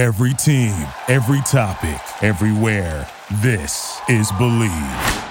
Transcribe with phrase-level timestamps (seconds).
[0.00, 3.06] Every team, every topic, everywhere.
[3.42, 5.26] This is Bleav.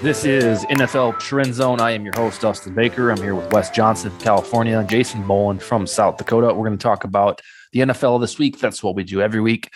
[0.00, 1.82] This is NFL Trend Zone.
[1.82, 3.10] I am your host, Dustin Baker.
[3.10, 6.46] I'm here with Wes Johnson, California, Jason Boland from South Dakota.
[6.46, 7.42] We're going to talk about
[7.72, 8.58] the NFL this week.
[8.58, 9.70] That's what we do every week.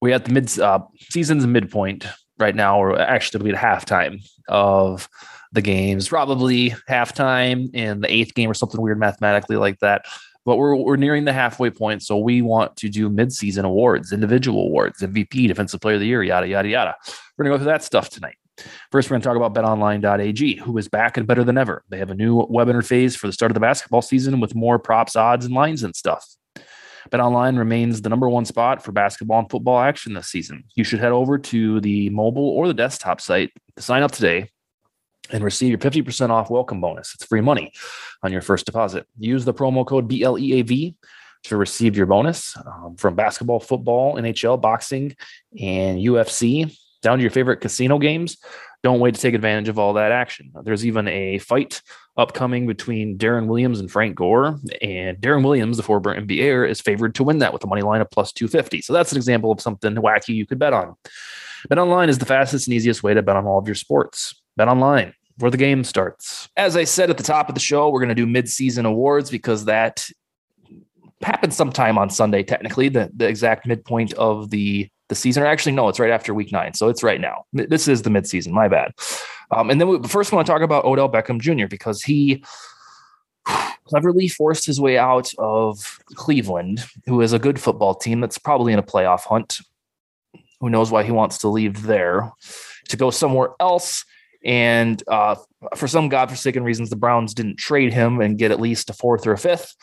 [0.00, 2.06] We're at the mid uh, season's midpoint
[2.38, 5.08] right now, or actually, it'll be at halftime of
[5.52, 10.04] the games, probably halftime in the eighth game or something weird mathematically like that.
[10.44, 12.02] But we're, we're nearing the halfway point.
[12.02, 16.22] So we want to do midseason awards, individual awards, MVP, Defensive Player of the Year,
[16.22, 16.94] yada, yada, yada.
[17.36, 18.36] We're going to go through that stuff tonight.
[18.90, 21.84] First, we're going to talk about betonline.ag, who is back and better than ever.
[21.90, 24.78] They have a new web interface for the start of the basketball season with more
[24.78, 26.26] props, odds, and lines and stuff.
[27.10, 30.64] BetOnline remains the number one spot for basketball and football action this season.
[30.74, 34.50] You should head over to the mobile or the desktop site to sign up today
[35.30, 37.14] and receive your 50% off welcome bonus.
[37.14, 37.72] It's free money
[38.22, 39.06] on your first deposit.
[39.18, 40.94] Use the promo code BLEAV
[41.44, 45.14] to receive your bonus um, from basketball, football, NHL, boxing,
[45.58, 48.38] and UFC down to your favorite casino games.
[48.82, 50.52] Don't wait to take advantage of all that action.
[50.62, 51.82] There's even a fight
[52.16, 54.58] upcoming between Deron Williams and Frank Gore.
[54.80, 58.00] And Deron Williams, the former NBAer, is favored to win that with a money line
[58.00, 58.82] of plus 250.
[58.82, 60.94] So that's an example of something wacky you could bet on.
[61.68, 64.40] Bet online is the fastest and easiest way to bet on all of your sports.
[64.56, 66.48] Bet online where the game starts.
[66.56, 69.30] As I said at the top of the show, we're going to do mid-season awards
[69.30, 70.08] because that
[71.22, 75.42] happens sometime on Sunday, technically, the, the exact midpoint of the the season.
[75.42, 76.74] Or actually, no, it's right after week nine.
[76.74, 77.44] So it's right now.
[77.52, 78.52] This is the midseason.
[78.52, 78.92] My bad.
[79.50, 81.66] Um, and then we first want to talk about Odell Beckham Jr.
[81.66, 82.44] because he
[83.84, 88.72] cleverly forced his way out of Cleveland, who is a good football team that's probably
[88.72, 89.58] in a playoff hunt.
[90.60, 92.32] Who knows why he wants to leave there
[92.88, 94.04] to go somewhere else?
[94.44, 95.36] And uh,
[95.74, 99.26] for some godforsaken reasons, the Browns didn't trade him and get at least a fourth
[99.26, 99.74] or a fifth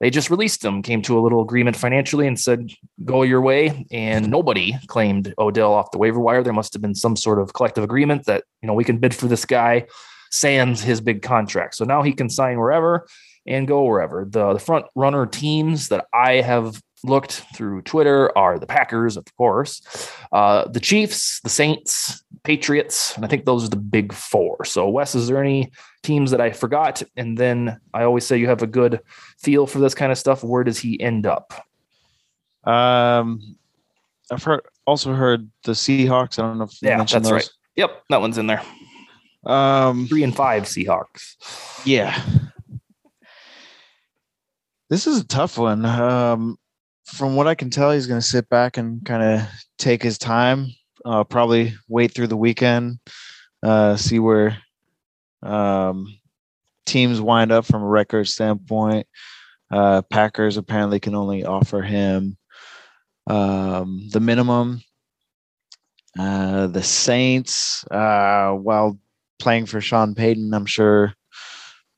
[0.00, 2.70] they just released him, came to a little agreement financially, and said,
[3.04, 6.42] "Go your way." And nobody claimed Odell off the waiver wire.
[6.42, 9.14] There must have been some sort of collective agreement that you know we can bid
[9.14, 9.86] for this guy,
[10.30, 11.74] sans his big contract.
[11.76, 13.06] So now he can sign wherever
[13.46, 14.26] and go wherever.
[14.28, 19.24] The the front runner teams that I have looked through Twitter are the Packers, of
[19.36, 19.80] course,
[20.32, 24.64] uh, the Chiefs, the Saints, Patriots, and I think those are the big four.
[24.64, 25.72] So, Wes, is there any
[26.04, 27.02] teams that I forgot?
[27.16, 29.00] And then I always say you have a good
[29.36, 30.44] feel for this kind of stuff.
[30.44, 31.52] Where does he end up?
[32.62, 33.56] Um,
[34.30, 36.38] I've heard also heard the Seahawks.
[36.38, 37.32] I don't know if yeah, that's those.
[37.32, 37.50] right.
[37.74, 38.62] Yep, that one's in there.
[39.44, 41.34] Um, three and five Seahawks.
[41.84, 42.16] Yeah.
[44.88, 45.84] This is a tough one.
[45.84, 46.58] Um,
[47.06, 50.16] from what I can tell, he's going to sit back and kind of take his
[50.16, 50.68] time.
[51.30, 52.98] Probably wait through the weekend,
[53.62, 54.58] uh, see where
[55.42, 56.18] um,
[56.84, 59.06] teams wind up from a record standpoint.
[59.70, 62.36] Uh, Packers apparently can only offer him
[63.26, 64.82] um, the minimum.
[66.18, 68.98] Uh, the Saints, uh, while
[69.38, 71.12] playing for Sean Payton, I'm sure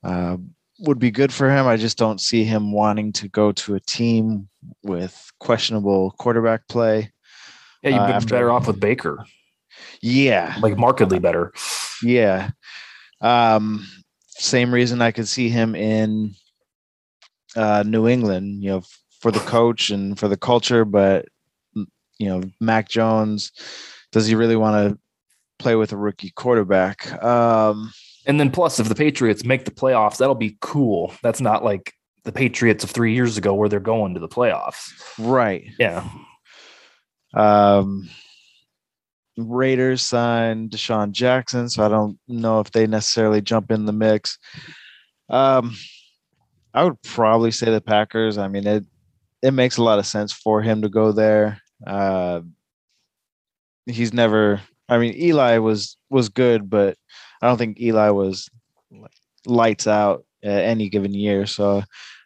[0.03, 0.37] uh,
[0.79, 1.67] would be good for him.
[1.67, 4.49] I just don't see him wanting to go to a team
[4.83, 7.11] with questionable quarterback play.
[7.81, 9.23] Yeah, you'd be uh, better off with Baker.
[10.01, 11.53] Yeah, like markedly better.
[12.03, 12.51] Yeah.
[13.21, 13.85] Um,
[14.27, 16.33] same reason I could see him in
[17.55, 18.63] uh, New England.
[18.63, 18.81] You know,
[19.19, 21.25] for the coach and for the culture, but
[21.73, 23.51] you know, Mac Jones.
[24.11, 24.99] Does he really want to
[25.59, 27.11] play with a rookie quarterback?
[27.23, 27.91] Um,
[28.25, 31.13] and then plus, if the Patriots make the playoffs, that'll be cool.
[31.23, 34.91] That's not like the Patriots of three years ago where they're going to the playoffs.
[35.17, 35.69] Right.
[35.79, 36.07] Yeah.
[37.33, 38.09] Um,
[39.37, 44.37] Raiders signed DeSean Jackson, so I don't know if they necessarily jump in the mix.
[45.29, 45.75] Um,
[46.73, 48.37] I would probably say the Packers.
[48.37, 48.85] I mean, it
[49.41, 51.61] it makes a lot of sense for him to go there.
[51.85, 52.41] Uh,
[53.85, 54.61] he's never.
[54.87, 56.97] I mean, Eli was was good, but
[57.41, 58.49] I don't think Eli was
[59.45, 61.45] lights out at any given year.
[61.45, 61.83] So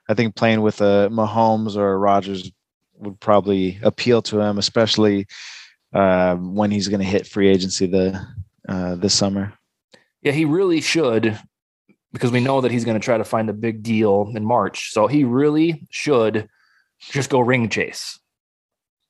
[0.09, 2.51] I think playing with a Mahomes or a Rodgers
[3.03, 5.27] would probably appeal to him, especially
[5.94, 8.25] uh, when he's going to hit free agency the
[8.67, 9.53] uh, this summer.
[10.21, 11.38] Yeah, he really should,
[12.13, 14.91] because we know that he's going to try to find a big deal in March.
[14.91, 16.47] So he really should
[17.00, 18.19] just go ring chase.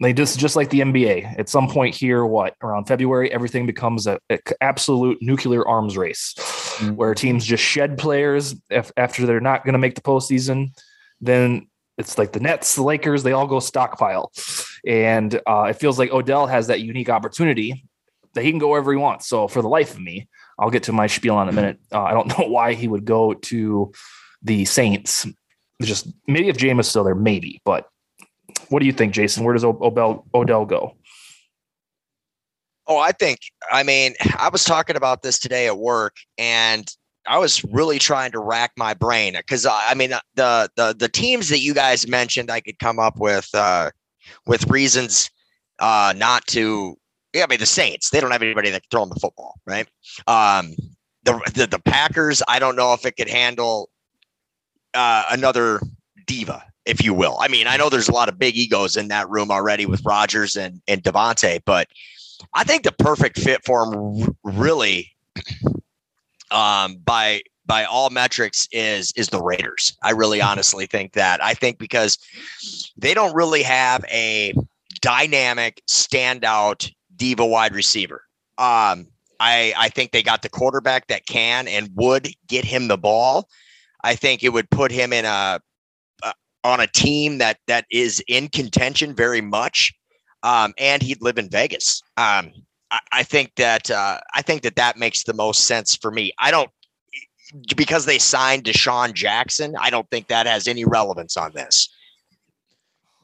[0.02, 1.40] They just just like the NBA.
[1.40, 6.34] At some point here, what around February, everything becomes a, a absolute nuclear arms race,
[6.38, 6.96] mm-hmm.
[6.96, 10.72] where teams just shed players if, after they're not going to make the postseason.
[11.22, 11.68] Then
[11.98, 14.32] it's like the Nets, the Lakers, they all go stockpile,
[14.86, 17.86] And uh, it feels like Odell has that unique opportunity
[18.34, 19.28] that he can go wherever he wants.
[19.28, 21.80] So for the life of me, I'll get to my spiel in a minute.
[21.92, 23.92] Uh, I don't know why he would go to
[24.42, 25.28] the Saints.
[25.82, 27.62] Just maybe if Jameis still there, maybe.
[27.66, 27.88] But
[28.70, 29.44] what do you think, Jason?
[29.44, 30.96] Where does Odell, Odell go?
[32.86, 33.40] Oh, I think,
[33.72, 36.86] I mean, I was talking about this today at work and
[37.28, 41.50] I was really trying to rack my brain because I mean the the the teams
[41.50, 43.92] that you guys mentioned, I could come up with uh,
[44.46, 45.30] with reasons
[45.80, 46.98] uh, not to.
[47.34, 49.56] Yeah, I mean the Saints, they don't have anybody that can throw them the football,
[49.66, 49.88] right?
[50.28, 50.76] Um,
[51.24, 53.90] the, the the Packers, I don't know if it could handle
[54.94, 55.82] uh, another
[56.28, 57.38] diva, if you will.
[57.40, 60.06] I mean, I know there's a lot of big egos in that room already with
[60.06, 61.88] Rodgers and and Davante, but
[62.54, 65.10] I think the perfect fit for him really
[66.54, 69.98] um, by by all metrics is is the Raiders.
[70.04, 71.44] I really honestly think that.
[71.44, 72.18] I think because
[72.98, 74.54] they don't really have a
[75.02, 78.24] dynamic standout diva wide receiver.
[78.58, 79.08] Um,
[79.40, 83.50] I I think they got the quarterback that can and would get him the ball.
[84.04, 85.60] I think it would put him in a
[86.22, 86.32] uh,
[86.64, 89.94] on a team that that is in contention very much.
[90.44, 92.02] Um, and he'd live in Vegas.
[92.18, 92.52] Um,
[93.12, 96.34] I, think that uh, I think that that makes the most sense for me.
[96.38, 96.70] I don't
[97.76, 99.76] because they signed DeSean Jackson.
[99.80, 101.90] I don't think that has any relevance on this.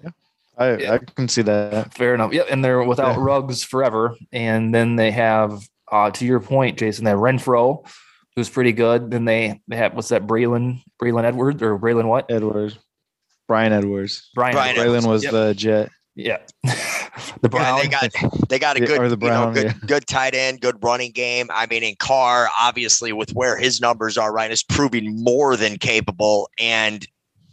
[0.03, 0.09] Yeah,
[0.57, 0.93] I, yeah.
[0.93, 1.93] I can see that.
[1.93, 2.33] Fair enough.
[2.33, 3.23] Yeah, and they're without yeah.
[3.23, 5.61] Ruggs forever, and then they have
[5.91, 7.05] uh, to your point, Jason.
[7.05, 7.87] They have Renfrow,
[8.35, 9.11] who's pretty good.
[9.11, 10.27] Then they they have what's that?
[10.27, 12.29] Braylon Braylon Edwards or Braylon what?
[12.31, 12.77] Edwards.
[13.47, 14.29] Bryan Edwards.
[14.35, 15.31] Brian, Brian Braylon was yep.
[15.31, 15.89] the Jet.
[16.15, 16.39] Yeah.
[17.41, 17.77] the Brown.
[17.77, 19.87] Yeah, they got they got a good, the Brown, you know, good, yeah.
[19.87, 21.47] good tight end, good running game.
[21.51, 25.77] I mean, in Carr, obviously, with where his numbers are right, is proving more than
[25.77, 26.49] capable.
[26.59, 27.07] And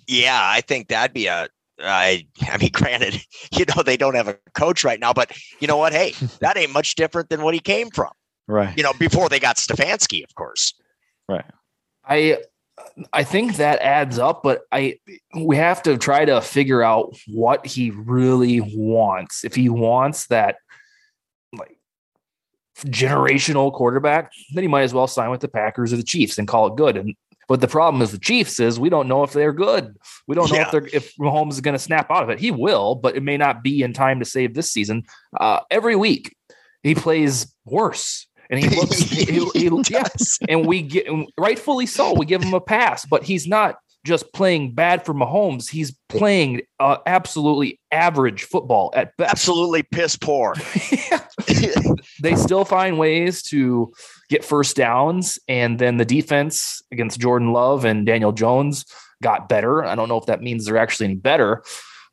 [0.06, 1.48] yeah, I think that'd be a.
[1.78, 3.22] I, I mean, granted,
[3.56, 5.92] you know they don't have a coach right now, but you know what?
[5.92, 8.10] Hey, that ain't much different than what he came from.
[8.48, 8.76] Right.
[8.76, 10.74] You know, before they got Stefanski, of course.
[11.28, 11.44] Right.
[12.04, 12.38] I
[13.12, 14.98] I think that adds up, but I
[15.34, 19.44] we have to try to figure out what he really wants.
[19.44, 20.56] If he wants that
[21.52, 21.78] like
[22.78, 26.48] generational quarterback, then he might as well sign with the Packers or the Chiefs and
[26.48, 26.96] call it good.
[26.96, 27.14] And
[27.48, 29.96] but the problem is the Chiefs is we don't know if they're good.
[30.26, 30.64] We don't know yeah.
[30.66, 32.40] if they're if Mahomes is going to snap out of it.
[32.40, 35.04] He will, but it may not be in time to save this season.
[35.38, 36.34] Uh, every week
[36.82, 41.06] he plays worse and he looks he, he, he yes, and we get
[41.38, 42.14] rightfully so.
[42.14, 45.68] We give him a pass, but he's not just playing bad for Mahomes.
[45.68, 49.32] He's playing uh, absolutely average football at best.
[49.32, 50.54] Absolutely piss poor.
[52.22, 53.92] they still find ways to
[54.30, 58.86] get first downs, and then the defense against Jordan Love and Daniel Jones
[59.22, 59.84] got better.
[59.84, 61.62] I don't know if that means they're actually any better,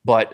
[0.04, 0.34] but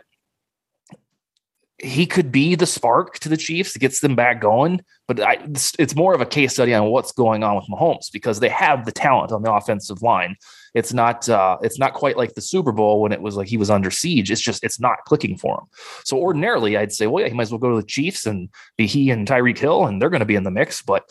[1.81, 4.81] he could be the spark to the Chiefs, gets them back going.
[5.07, 5.37] But I,
[5.79, 8.85] it's more of a case study on what's going on with Mahomes because they have
[8.85, 10.35] the talent on the offensive line.
[10.75, 13.57] It's not uh, it's not quite like the Super Bowl when it was like he
[13.57, 14.29] was under siege.
[14.29, 15.67] It's just it's not clicking for him.
[16.03, 18.49] So ordinarily, I'd say, well, yeah, he might as well go to the Chiefs and
[18.77, 20.81] be he and Tyreek Hill, and they're going to be in the mix.
[20.81, 21.09] But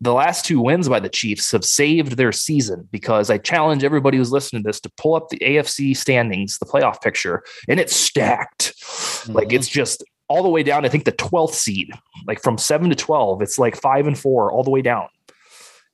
[0.00, 4.16] the last two wins by the Chiefs have saved their season because I challenge everybody
[4.16, 7.96] who's listening to this to pull up the AFC standings, the playoff picture, and it's
[7.96, 8.74] stacked.
[8.78, 9.32] Mm-hmm.
[9.32, 10.84] Like it's just all the way down.
[10.84, 11.90] I think the 12th seed,
[12.26, 15.08] like from seven to 12, it's like five and four all the way down.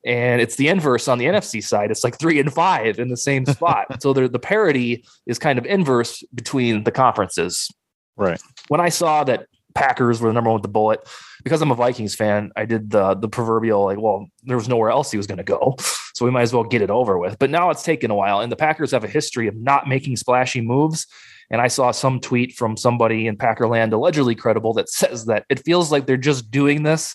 [0.05, 1.91] And it's the inverse on the NFC side.
[1.91, 4.03] It's like three and five in the same spot.
[4.03, 7.71] so the parity is kind of inverse between the conferences.
[8.17, 8.41] Right.
[8.69, 11.01] When I saw that Packers were the number one with the bullet.
[11.43, 14.91] Because I'm a Vikings fan, I did the the proverbial like, well, there was nowhere
[14.91, 15.77] else he was going to go,
[16.15, 17.39] so we might as well get it over with.
[17.39, 20.17] But now it's taken a while, and the Packers have a history of not making
[20.17, 21.07] splashy moves.
[21.51, 25.63] And I saw some tweet from somebody in Packerland, allegedly credible, that says that it
[25.65, 27.15] feels like they're just doing this,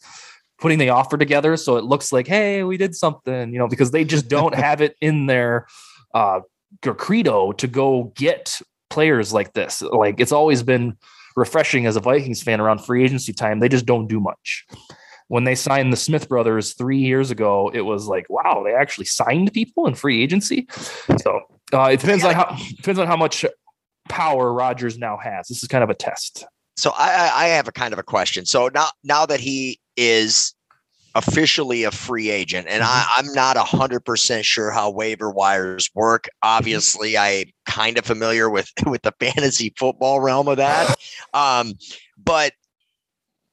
[0.60, 3.90] putting the offer together, so it looks like, hey, we did something, you know, because
[3.90, 5.66] they just don't have it in their
[6.14, 6.42] uh,
[6.84, 9.82] credo to go get players like this.
[9.82, 10.98] Like it's always been
[11.40, 13.60] refreshing as a Vikings fan around free agency time.
[13.60, 14.68] They just don't do much.
[15.30, 19.06] When they signed the Smith brothers three years ago, it was like, wow, they actually
[19.06, 20.68] signed people in free agency.
[21.22, 21.42] So
[21.74, 23.46] uh, it depends on how depends on how much
[24.10, 25.48] power Rodgers now has.
[25.48, 26.46] This is kind of a test.
[26.78, 28.46] So I, I have a kind of a question.
[28.46, 30.56] So now now that he is
[31.16, 33.34] officially a free agent, and I, am mm-hmm.
[33.34, 36.28] not hundred percent sure how waiver wires work.
[36.44, 40.96] Obviously, I'm kind of familiar with with the fantasy football realm of that.
[41.34, 41.74] Um,
[42.18, 42.54] but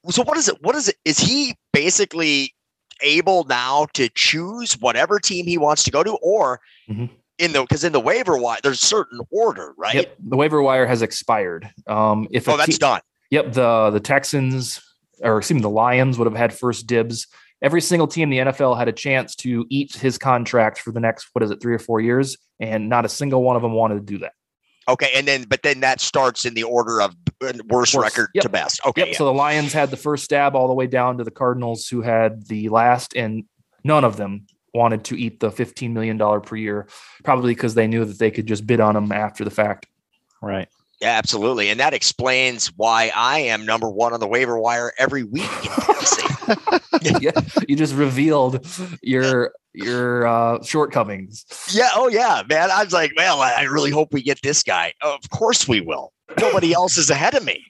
[0.08, 0.56] so what is it?
[0.62, 0.96] What is it?
[1.04, 2.54] Is he basically
[3.02, 7.06] able now to choose whatever team he wants to go to, or mm-hmm.
[7.38, 9.94] in the because in the waiver wire there's certain order, right?
[9.94, 10.16] Yep.
[10.28, 11.70] The waiver wire has expired.
[11.86, 14.80] Um, if oh, that's te- done Yep, the the Texans
[15.22, 17.26] or excuse me, the Lions would have had first dibs.
[17.62, 21.00] Every single team in the NFL had a chance to eat his contract for the
[21.00, 23.72] next what is it, three or four years, and not a single one of them
[23.72, 24.32] wanted to do that.
[24.88, 27.94] Okay, and then but then that starts in the order of worst, Worst.
[27.96, 28.42] record Yep.
[28.42, 28.80] to best.
[28.86, 29.08] Okay, Yep.
[29.08, 29.16] yeah.
[29.18, 32.02] So the Lions had the first stab all the way down to the Cardinals, who
[32.02, 33.44] had the last, and
[33.84, 36.86] none of them wanted to eat the $15 million per year,
[37.24, 39.86] probably because they knew that they could just bid on them after the fact.
[40.42, 40.68] Right.
[41.00, 45.24] Yeah, absolutely, and that explains why I am number one on the waiver wire every
[45.24, 45.42] week.
[47.20, 47.32] yeah,
[47.68, 48.66] you just revealed
[49.02, 51.44] your your uh, shortcomings.
[51.70, 52.70] yeah, oh yeah, man.
[52.70, 54.94] I was like, well, I really hope we get this guy.
[55.02, 56.12] Of course we will.
[56.40, 57.64] Nobody else is ahead of me.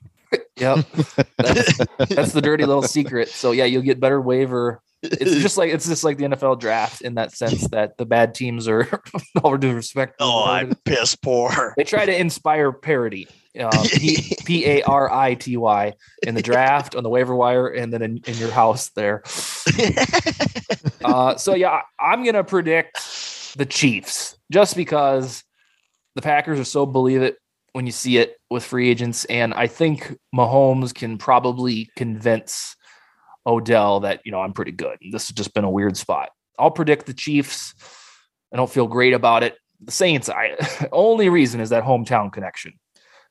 [0.57, 0.87] Yep,
[1.37, 1.79] that's,
[2.09, 3.29] that's the dirty little secret.
[3.29, 4.81] So yeah, you'll get better waiver.
[5.03, 8.35] It's just like it's just like the NFL draft in that sense that the bad
[8.35, 9.03] teams are
[9.43, 10.17] all due respect.
[10.21, 11.75] oh, I'm piss poor.
[11.77, 13.29] They try to inspire parity.
[13.59, 17.91] Uh, P A R I T Y in the draft, on the waiver wire, and
[17.91, 19.23] then in, in your house there.
[21.03, 22.99] Uh, so yeah, I'm gonna predict
[23.57, 25.43] the Chiefs just because
[26.17, 27.39] the Packers are so believe it
[27.73, 32.77] when you see it with free agents, and I think Mahomes can probably convince
[33.47, 34.99] Odell that you know I'm pretty good.
[35.13, 36.31] This has just been a weird spot.
[36.59, 37.75] I'll predict the Chiefs.
[38.53, 39.57] I don't feel great about it.
[39.81, 40.57] The Saints, I
[40.93, 42.73] only reason is that hometown connection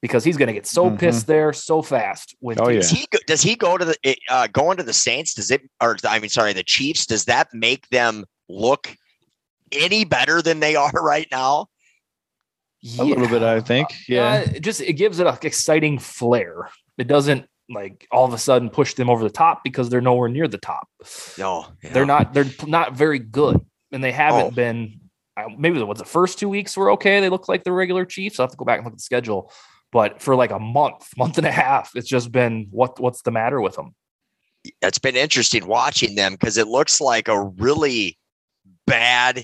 [0.01, 0.99] because he's going to get so Mhm.
[0.99, 2.35] pissed there so fast.
[2.39, 2.81] With Oh, yeah.
[2.81, 5.33] Does he go, does he go to the uh, going to the Saints?
[5.33, 7.05] Does it or I mean, sorry, the Chiefs?
[7.07, 8.95] Does that make them look
[9.71, 11.67] any better than they are right now?
[12.99, 13.87] A little bit, I think.
[14.07, 14.45] Yeah.
[14.45, 16.69] Uh, just it gives it a exciting flair.
[16.99, 20.29] It doesn't like all of a sudden push them over the top because they're nowhere
[20.29, 20.87] near the top.
[21.37, 22.33] No, They're not.
[22.33, 23.59] They're not very good,
[23.91, 24.51] and they haven't Oh.
[24.51, 24.99] been.
[25.57, 27.19] Maybe the, what the first two weeks were okay.
[27.19, 28.39] They look like the regular Chiefs.
[28.39, 29.51] I have to go back and look at the schedule.
[29.91, 33.31] But for like a month, month and a half, it's just been what what's the
[33.31, 33.95] matter with them?
[34.81, 38.17] It's been interesting watching them because it looks like a really
[38.87, 39.43] bad,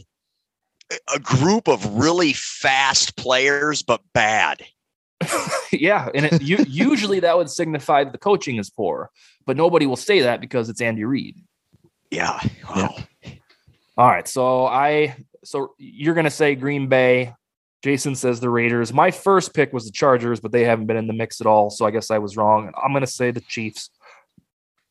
[1.13, 4.63] a group of really fast players, but bad.
[5.72, 9.10] yeah, and it, you, usually that would signify that the coaching is poor,
[9.46, 11.38] but nobody will say that because it's Andy Reid.
[12.10, 12.40] Yeah.
[12.75, 12.90] Yeah.
[13.98, 14.28] All right.
[14.28, 17.34] So I so you're gonna say Green Bay.
[17.84, 18.94] Jason says the Raiders.
[18.94, 21.72] My first pick was the Chargers, but they haven't been in the mix at all.
[21.72, 22.72] So I guess I was wrong.
[22.82, 23.90] I'm gonna say the Chiefs.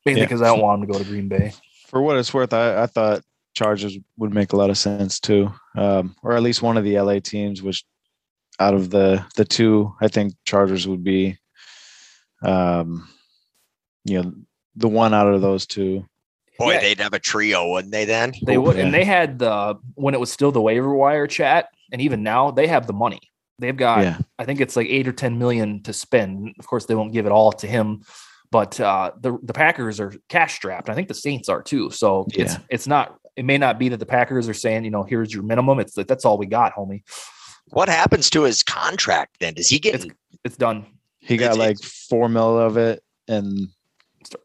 [0.04, 0.26] Mainly Yeah.
[0.26, 1.52] because I don't want them to go to Green Bay.
[1.86, 3.22] For what it's worth, I, I thought
[3.54, 6.98] Chargers would make a lot of sense too, um, or at least one of the
[6.98, 7.62] LA teams.
[7.62, 7.84] Which
[8.60, 11.38] out of the the two, I think Chargers would be,
[12.42, 13.08] um,
[14.04, 14.32] you know,
[14.76, 16.04] the one out of those two.
[16.58, 16.80] Boy, Yeah.
[16.80, 18.04] they'd have a trio, wouldn't they?
[18.04, 21.68] Then They would, and they had the when it was still the waiver wire chat,
[21.90, 23.20] and even now they have the money.
[23.58, 24.18] They've got, Yeah.
[24.38, 26.54] I think it's like eight or ten million to spend.
[26.58, 28.02] Of course, they won't give it all to him,
[28.50, 30.88] but uh, the the Packers are cash strapped.
[30.90, 31.90] I think the Saints are too.
[31.90, 32.58] So it's Yeah.
[32.68, 33.16] it's not.
[33.36, 35.78] It may not be that the Packers are saying, you know, here's your minimum.
[35.78, 37.02] It's like that's all we got, homie.
[37.70, 39.36] What happens to his contract?
[39.40, 39.94] Then does he get?
[39.94, 40.06] It's
[40.44, 40.86] it's done.
[41.20, 43.68] He got It's- like four mil of it, and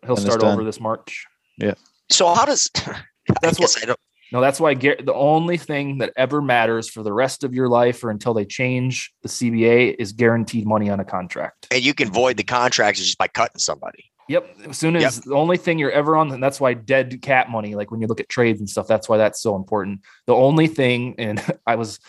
[0.06, 1.26] He'll And start over this March.
[1.58, 1.74] Yeah.
[2.10, 2.70] So how does?
[3.42, 4.00] That's I what- I don't.
[4.32, 7.70] No, that's why Gar- the only thing that ever matters for the rest of your
[7.70, 11.68] life or until they change the CBA is guaranteed money on a contract.
[11.72, 14.04] And you can void the contracts just by cutting somebody.
[14.28, 14.50] Yep.
[14.70, 17.76] As soon as the only thing you're ever on, and that's why dead cap money,
[17.76, 20.02] like when you look at trades and stuff, that's why that's so important.
[20.26, 22.00] The only thing, and I was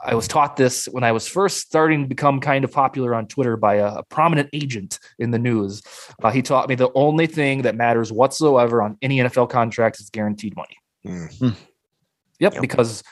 [0.00, 3.26] I was taught this when I was first starting to become kind of popular on
[3.26, 5.82] Twitter by a, a prominent agent in the news.
[6.22, 10.08] Uh, he taught me the only thing that matters whatsoever on any NFL contract is
[10.10, 10.76] guaranteed money.
[11.06, 11.56] Mm.
[12.40, 12.60] Yep, Yep.
[12.60, 13.02] because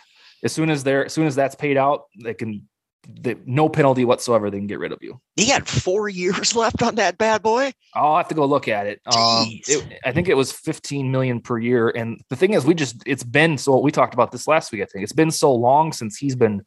[0.45, 2.69] as soon as they're as soon as that's paid out, they can
[3.09, 4.51] they, no penalty whatsoever.
[4.51, 5.21] They can get rid of you.
[5.37, 7.73] He had four years left on that bad boy.
[7.95, 9.01] I'll have to go look at it.
[9.07, 11.89] Um, it- I think it was 15 million per year.
[11.91, 14.83] And the thing is, we just it's been so we talked about this last week.
[14.83, 16.63] I think it's been so long since he's been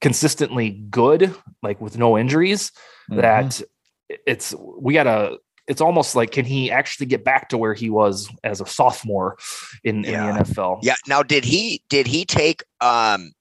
[0.00, 2.70] consistently good, like with no injuries,
[3.10, 3.20] Mm-hmm.
[3.22, 3.62] that
[4.26, 5.38] it's we gotta.
[5.66, 9.36] It's almost like can he actually get back to where he was as a sophomore
[9.84, 10.30] in, Yeah.
[10.30, 10.80] in the NFL?
[10.82, 10.94] Yeah.
[11.06, 13.32] Now, did he did he take um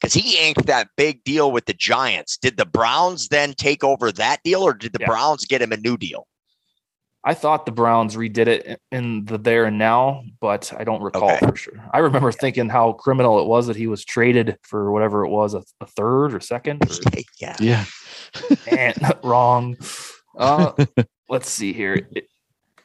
[0.00, 2.36] because he inked that big deal with the Giants?
[2.36, 5.06] Did the Browns then take over that deal, or did the Yeah.
[5.08, 6.26] Browns get him a new deal?
[7.24, 11.32] I thought the Browns redid it in the there and now, but I don't recall
[11.32, 11.46] Okay.
[11.46, 11.84] for sure.
[11.92, 15.52] I remember thinking how criminal it was that he was traded for whatever it was,
[15.54, 16.88] a, a third or second.
[16.88, 16.94] Or,
[17.40, 17.56] yeah.
[17.60, 17.84] yeah,
[18.70, 19.76] and, wrong.
[20.38, 20.72] Uh,
[21.28, 22.06] let's see here.
[22.12, 22.28] It-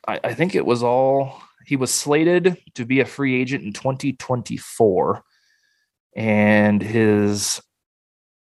[0.05, 3.71] I, I think it was all he was slated to be a free agent in
[3.71, 5.23] 2024,
[6.15, 7.61] and his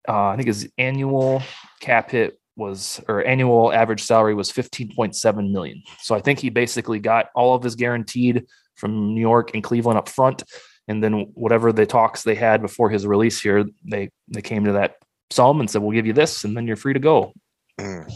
[0.07, 1.41] uh, I think his annual
[1.79, 5.81] cap hit was or annual average salary was 15.7 million.
[6.01, 8.45] So I think he basically got all of his guaranteed
[8.75, 10.43] from New York and Cleveland up front.
[10.87, 14.73] And then whatever the talks they had before his release here, they they came to
[14.73, 14.95] that
[15.29, 17.33] sum and said, "We'll give you this, and then you're free to go."
[17.79, 18.11] Mm.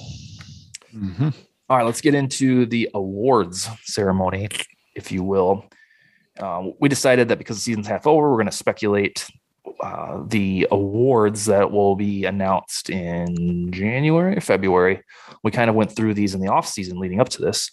[0.94, 1.34] Mhm.
[1.70, 4.50] All right, let's get into the awards ceremony,
[4.96, 5.66] if you will.
[6.40, 9.28] Uh, we decided that because the season's half over, we're going to speculate
[9.82, 15.04] uh, the awards that will be announced in January, February.
[15.44, 17.70] We kind of went through these in the off season leading up to this.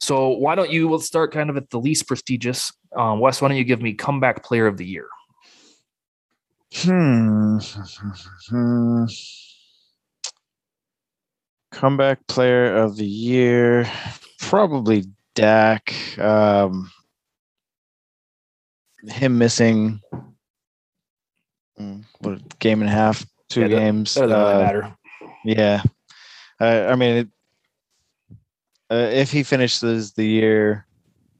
[0.00, 0.90] So why don't you?
[0.90, 2.72] Let's start kind of at the least prestigious.
[2.96, 5.06] Um, Wes, why don't you give me comeback player of the year?
[6.74, 7.58] Hmm.
[11.70, 13.90] Comeback player of the year,
[14.38, 15.94] probably Dak.
[16.18, 16.90] Um,
[19.08, 20.00] him missing
[21.80, 24.14] mm, what game and a half, two Yeah, games.
[24.14, 24.96] That doesn't uh, matter.
[25.44, 25.82] Yeah,
[26.60, 27.28] I, I mean, it,
[28.90, 30.86] uh, if he finishes the year,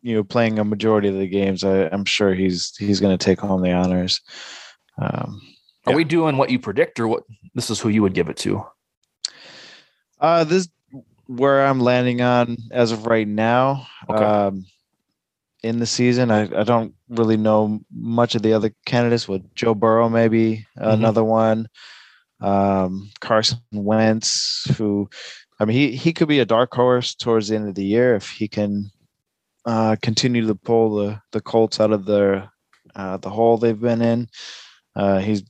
[0.03, 3.25] you know, playing a majority of the games, I, I'm sure he's he's going to
[3.25, 4.21] take home the honors.
[5.01, 5.41] Um,
[5.87, 5.97] Are yeah.
[5.97, 7.23] we doing what you predict, or what?
[7.55, 8.65] This is who you would give it to.
[10.21, 10.69] uh, this
[11.27, 13.87] where I'm landing on as of right now.
[14.11, 14.23] Okay.
[14.25, 14.67] Um,
[15.63, 19.29] in the season, I, I don't really know much of the other candidates.
[19.29, 21.69] With Joe Burrow, maybe another one.
[22.41, 25.09] Um, Carson Wentz, who,
[25.61, 28.17] I mean, he he could be a dark horse towards the end of the year
[28.17, 28.91] if he can
[29.65, 32.49] uh, continue to pull the the Colts out of the
[32.97, 34.29] uh, the hole they've been in.
[34.97, 35.45] Uh, he's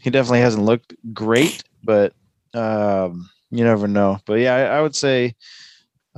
[0.00, 2.14] he definitely hasn't looked great, but
[2.54, 4.18] um, you never know.
[4.24, 5.34] But yeah, I, I would say,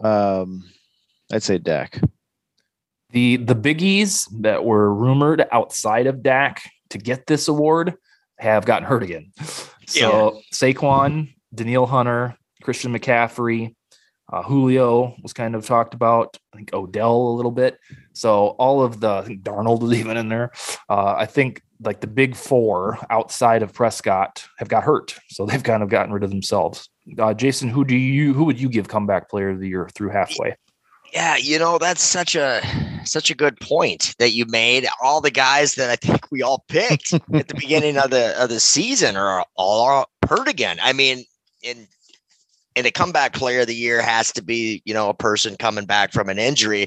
[0.02, 0.64] um,
[1.32, 2.00] I'd say Dak.
[3.12, 7.94] The the biggies that were rumored outside of Dak to get this award
[8.38, 9.32] have gotten hurt again.
[9.86, 13.74] So Saquon, Danielle Hunter, Christian McCaffrey,
[14.32, 16.38] uh, Julio was kind of talked about.
[16.52, 17.78] I think Odell a little bit.
[18.14, 20.52] So all of the I think Darnold was even in there.
[20.88, 25.62] Uh, I think like the big four outside of Prescott have got hurt, so they've
[25.62, 26.88] kind of gotten rid of themselves.
[27.18, 30.10] Uh, Jason, who do you who would you give comeback player of the year through
[30.10, 30.56] halfway?
[31.12, 32.62] Yeah, you know that's such a
[33.04, 34.86] such a good point that you made.
[35.02, 38.48] All the guys that I think we all picked at the beginning of the of
[38.48, 40.78] the season are all hurt again.
[40.82, 41.24] I mean,
[41.62, 41.86] in
[42.74, 45.84] and a comeback player of the year has to be you know a person coming
[45.84, 46.86] back from an injury.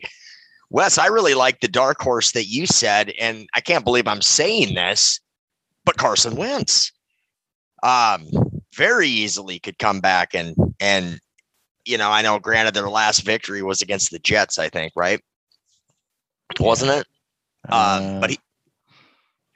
[0.72, 4.24] Wes, I really like the dark horse that you said, and I can't believe I'm
[4.24, 5.20] saying this,
[5.86, 6.92] but Carson Wentz,
[7.84, 8.26] um,
[8.74, 11.20] very easily could come back and and
[11.86, 15.20] you know, I know granted their last victory was against the Jets, I think, right?
[16.60, 17.06] Wasn't it?
[17.72, 18.40] Um, but he,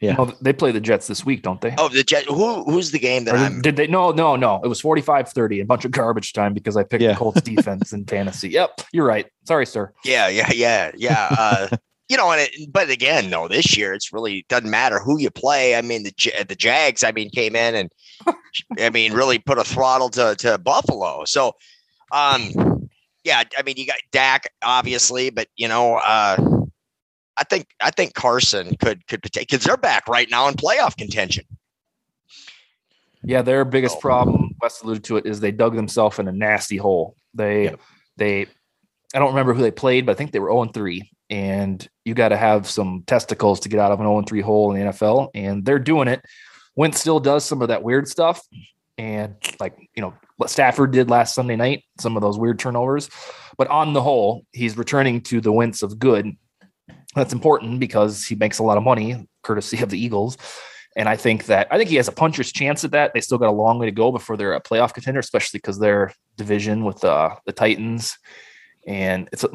[0.02, 0.15] Yeah.
[0.18, 1.76] Oh, they play the Jets this week, don't they?
[1.78, 3.88] oh, the Jet, who, who's the game that Or I'm, did they?
[3.88, 4.60] No, no, no.
[4.63, 7.12] It was 45 30, a bunch of garbage time because I picked Yeah.
[7.12, 8.50] the Colts defense in fantasy.
[8.60, 9.28] Yep, you're right.
[9.46, 9.94] Sorry, sir.
[10.04, 11.28] yeah, yeah, yeah, yeah.
[11.38, 11.68] Uh,
[12.10, 15.30] you know, and it, but again, no, this year it's really doesn't matter who you
[15.30, 15.76] play.
[15.76, 16.13] I mean, the
[16.48, 17.92] the Jags, I mean, came in and
[18.80, 21.24] I mean, really put a throttle to to Buffalo.
[21.26, 21.52] So,
[22.12, 22.89] um,
[23.24, 26.38] yeah, I mean, you got Dak obviously, but you know, uh,
[27.38, 31.45] I think I think Carson could could because they're back right now in playoff contention.
[33.24, 34.02] Yeah, their biggest Oh.
[34.02, 37.15] problem, Wes alluded to it, is they dug themselves in a nasty hole.
[37.34, 37.76] They,
[38.17, 38.48] they,
[39.13, 41.12] I don't remember who they played, but I think they were 0 3.
[41.30, 44.74] And you got to have some testicles to get out of an 0 3 hole
[44.74, 45.30] in the NFL.
[45.36, 46.22] And they're doing it.
[46.76, 48.41] Wentz still does some of that weird stuff.
[48.99, 53.09] And like, you know, what Stafford did last Sunday night, some of those weird turnovers.
[53.57, 56.35] But on the whole, he's returning to the Wentz of good.
[57.15, 60.38] That's important because he makes a lot of money, courtesy of the Eagles.
[60.97, 63.13] And I think that I think he has a puncher's chance at that.
[63.13, 65.79] They still got a long way to go before they're a playoff contender, especially because
[65.79, 68.17] their division with uh, the Titans.
[68.85, 69.49] And it's a,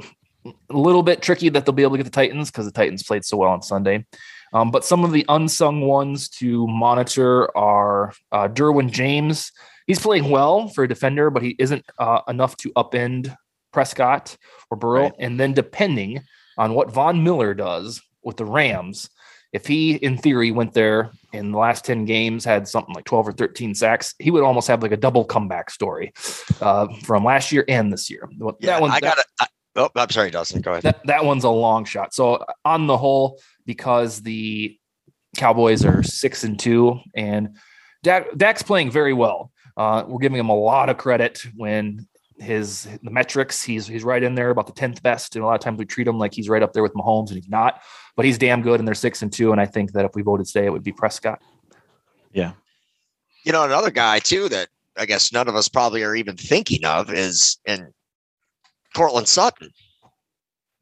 [0.47, 3.03] a little bit tricky that they'll be able to get the Titans because the Titans
[3.03, 4.07] played so well on Sunday.
[4.55, 9.53] Um, but some of the unsung ones to monitor are uh, Derwin James.
[9.87, 13.37] He's playing well for a defender, but he isn't uh, enough to upend
[13.73, 14.37] Prescott
[14.71, 15.03] or Burrow.
[15.03, 15.13] Right.
[15.19, 16.23] And then depending
[16.57, 19.11] on what Von Miller does with the Rams,
[19.53, 23.29] if he, in theory, went there in the last 10 games, had something like 12
[23.29, 26.13] or 13 sacks, he would almost have like a double comeback story
[26.61, 28.29] uh, from last year and this year.
[28.39, 29.49] Well, Yeah, one, I got it.
[29.77, 30.61] Oh, I'm sorry, Dustin.
[30.61, 30.85] Go ahead.
[30.85, 32.15] that, that one's a long shot.
[32.15, 34.79] So on the whole, because the
[35.37, 37.57] Cowboys are six and two, and
[38.03, 39.51] Dak, Dak's playing very well.
[39.77, 42.07] Uh, we're giving him a lot of credit when
[42.39, 45.37] his the metrics he's he's right in there about the tenth best.
[45.37, 47.29] And a lot of times we treat him like he's right up there with Mahomes,
[47.29, 47.81] and he's not.
[48.17, 49.51] But he's damn good, and they're six and two.
[49.51, 51.41] And I think that if we voted today, it would be Prescott.
[52.33, 52.53] Yeah,
[53.45, 56.85] you know, another guy too that I guess none of us probably are even thinking
[56.85, 57.93] of is in
[58.95, 59.71] Courtland Sutton.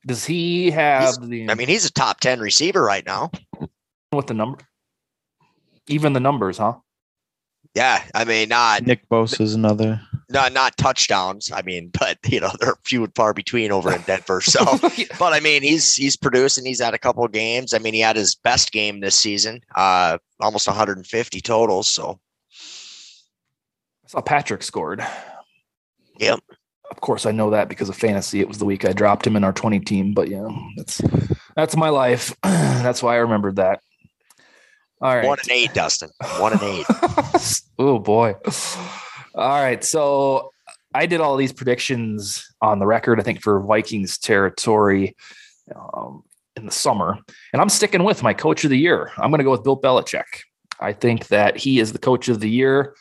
[0.06, 1.50] Does he have He's- the?
[1.50, 3.30] I mean, he's a top 10 receiver right now.
[4.12, 4.58] with the number,
[5.88, 6.74] even the numbers, huh?
[7.74, 8.02] Yeah.
[8.14, 10.00] I mean, not Nick Bosa is another.
[10.28, 11.50] not not touchdowns.
[11.50, 14.42] I mean, but you know, they're few and far between over in Denver.
[14.42, 14.62] So
[15.18, 16.66] but I mean, he's he's producing.
[16.66, 17.72] He's had a couple of games.
[17.72, 21.88] I mean, he had his best game this season, uh, almost 150 totals.
[21.88, 22.20] So
[24.04, 25.02] I saw Patrick scored.
[26.18, 26.40] Yep.
[26.92, 28.40] Of course, I know that because of fantasy.
[28.40, 31.00] It was the week I dropped him in our 20 team, but yeah, that's
[31.56, 32.36] that's my life.
[32.42, 33.80] that's why I remembered that.
[35.00, 35.26] All right.
[35.26, 36.10] one and eight, Dustin.
[36.38, 36.86] One and eight.
[37.78, 38.34] oh boy.
[39.34, 39.82] All right.
[39.82, 40.52] So
[40.94, 45.16] I did all these predictions on the record, I think, for Vikings territory
[45.74, 46.22] um,
[46.56, 47.18] in the summer.
[47.54, 49.10] And I'm sticking with my coach of the year.
[49.16, 50.42] I'm going to go with Bill Belichick.
[50.78, 52.94] I think that he is the coach of the year.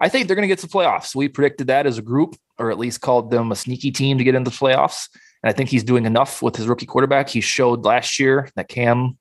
[0.00, 1.14] I think they're going to get to the playoffs.
[1.14, 4.24] We predicted that as a group, or at least called them a sneaky team to
[4.24, 5.08] get into the playoffs.
[5.42, 7.28] And I think he's doing enough with his rookie quarterback.
[7.28, 9.18] He showed last year that Cam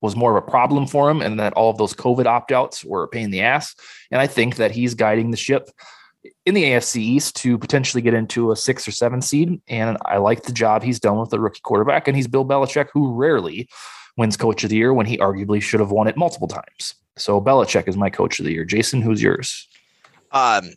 [0.00, 2.84] was more of a problem for him and that all of those COVID opt outs
[2.84, 3.74] were a pain in the ass.
[4.10, 5.70] And I think that he's guiding the ship
[6.44, 9.60] in the AFC East to potentially get into a six or seven seed.
[9.68, 12.08] And I like the job he's done with the rookie quarterback.
[12.08, 13.68] And he's Bill Belichick, who rarely
[14.16, 16.94] wins coach of the year when he arguably should have won it multiple times.
[17.16, 18.64] So Belichick is my coach of the year.
[18.64, 19.68] Jason, who's yours?
[20.32, 20.70] Um,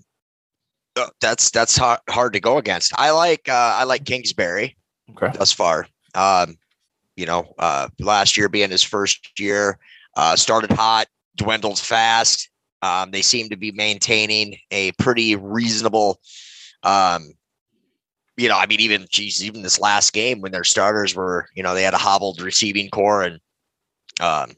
[0.96, 2.94] uh, that's that's hard, hard to go against.
[2.98, 4.76] I like uh, I like Kingsbury
[5.12, 5.36] Okay.
[5.38, 5.88] thus far.
[6.13, 6.58] Um,
[7.15, 9.78] you know, uh, last year being his first year,
[10.18, 12.50] uh, started hot, dwindled fast.
[12.82, 16.20] Um, they seem to be maintaining a pretty reasonable,
[16.84, 17.32] um,
[18.38, 21.63] you know, I mean, even geez, even this last game when their starters were, you
[21.63, 23.39] know, they had a hobbled receiving corps and
[24.20, 24.56] um,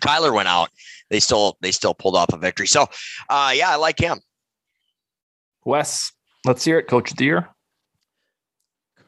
[0.00, 0.70] Kyler went out.
[1.10, 2.66] They still they still pulled off a victory.
[2.66, 2.86] So,
[3.28, 4.18] uh, yeah, I like him.
[5.64, 6.12] Wes,
[6.44, 6.88] let's hear it.
[6.88, 7.48] Coach of the year.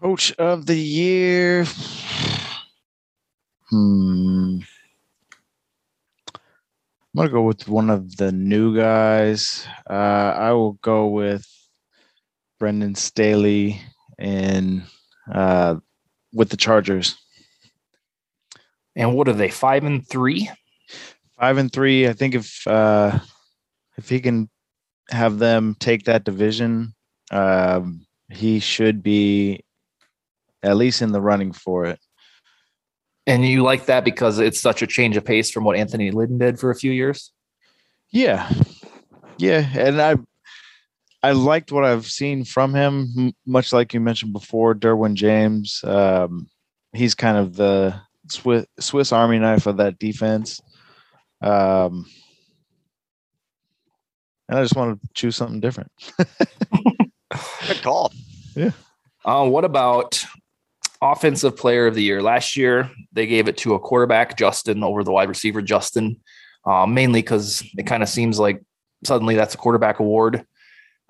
[0.01, 1.65] Coach of the year.
[3.71, 4.59] Hmm.
[6.35, 9.67] I'm gonna go with one of the new guys.
[9.89, 11.47] Uh, I will go with
[12.59, 13.81] Brandon Staley
[14.19, 14.83] and
[15.33, 15.77] uh,
[16.33, 17.17] with the Chargers.
[18.95, 19.49] And what are they?
[19.49, 20.51] Five and three?
[21.39, 22.09] Five and three.
[22.09, 23.19] I think if uh,
[23.97, 24.49] if he can
[25.11, 26.95] have them take that division,
[27.31, 29.65] um, he should be
[30.63, 32.01] at least in the running for it.
[33.27, 36.39] And you like that because it's such a change of pace from what Anthony Lynn
[36.39, 37.31] did for a few years?
[38.11, 38.51] Yeah,
[39.37, 40.17] yeah, and I
[41.23, 43.33] I liked what I've seen from him.
[43.47, 45.83] Much like you mentioned before, Derwin James.
[45.85, 46.49] Um,
[46.93, 50.61] he's kind of the Swiss, Swiss Army knife of that defense.
[51.41, 52.07] Um,
[54.49, 55.91] and I just want to choose something different.
[57.67, 58.13] Good call.
[58.55, 58.71] Yeah.
[59.25, 60.25] Uh, what about
[61.03, 62.23] offensive player of the year?
[62.23, 66.21] Last year, they gave it to a quarterback, Justin, over the wide receiver, Justin,
[66.65, 68.63] uh, mainly because it kind of seems like
[69.05, 70.45] suddenly that's a quarterback award.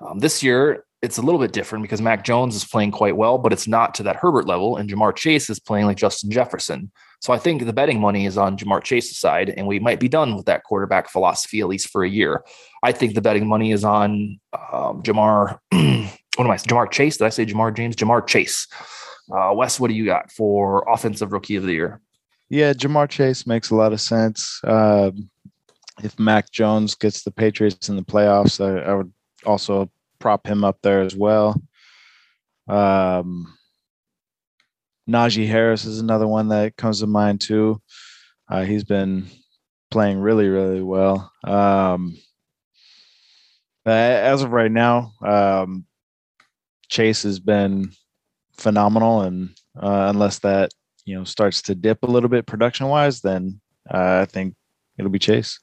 [0.00, 3.38] Um, this year, it's a little bit different because Mac Jones is playing quite well,
[3.38, 6.90] but it's not to that Herbert level, and Ja'Marr Chase is playing like Justin Jefferson.
[7.20, 10.08] So I think the betting money is on Ja'Marr Chase's side, and we might be
[10.08, 12.44] done with that quarterback philosophy at least for a year.
[12.82, 15.58] I think the betting money is on um, Ja'Marr.
[15.70, 16.56] what am I?
[16.56, 17.16] Ja'Marr Chase?
[17.18, 17.94] Did I say Ja'Marr James?
[17.94, 18.66] Ja'Marr Chase.
[19.32, 22.00] Uh, Wes, what do you got for offensive rookie of the year?
[22.48, 24.60] Yeah, Ja'Marr Chase makes a lot of sense.
[24.64, 25.30] Um,
[26.02, 29.12] if Mac Jones gets the Patriots in the playoffs, I, I would
[29.44, 31.60] also prop him up there as well.
[32.68, 33.54] Um,
[35.08, 37.80] Najee Harris is another one that comes to mind too.
[38.48, 39.26] Uh, he's been
[39.90, 41.32] playing really, really well.
[41.44, 42.16] Um,
[43.86, 45.86] as of right now, um,
[46.88, 47.92] Chase has been
[48.52, 49.50] phenomenal, and
[49.80, 50.72] uh, unless that
[51.04, 54.54] you know starts to dip a little bit production wise, then uh, I think
[54.98, 55.58] it'll be Chase.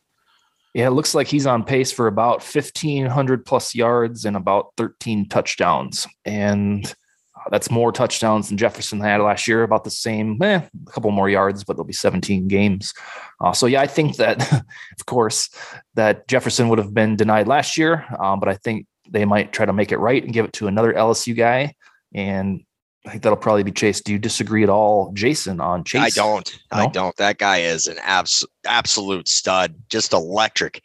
[0.76, 5.30] Yeah, it looks like he's on pace for about 1,500 plus yards and about 13
[5.30, 6.06] touchdowns.
[6.26, 6.86] And
[7.34, 11.12] uh, that's more touchdowns than Jefferson had last year, about the same, eh, a couple
[11.12, 12.94] more yards, but there'll be 17 games.
[13.40, 14.52] Uh, so, yeah, I think that,
[15.00, 15.50] of course,
[15.94, 19.66] that Jefferson would have been denied last year, um, but I think they might try
[19.66, 21.74] to make it right and give it to another LSU guy.
[22.14, 22.66] And
[23.06, 24.02] I think that'll probably be Chase.
[24.02, 26.02] Do you disagree at all, Jason, on Chase?
[26.02, 26.60] I don't.
[26.72, 27.16] I don't.
[27.18, 30.82] That guy is an abs- absolute stud, just electric.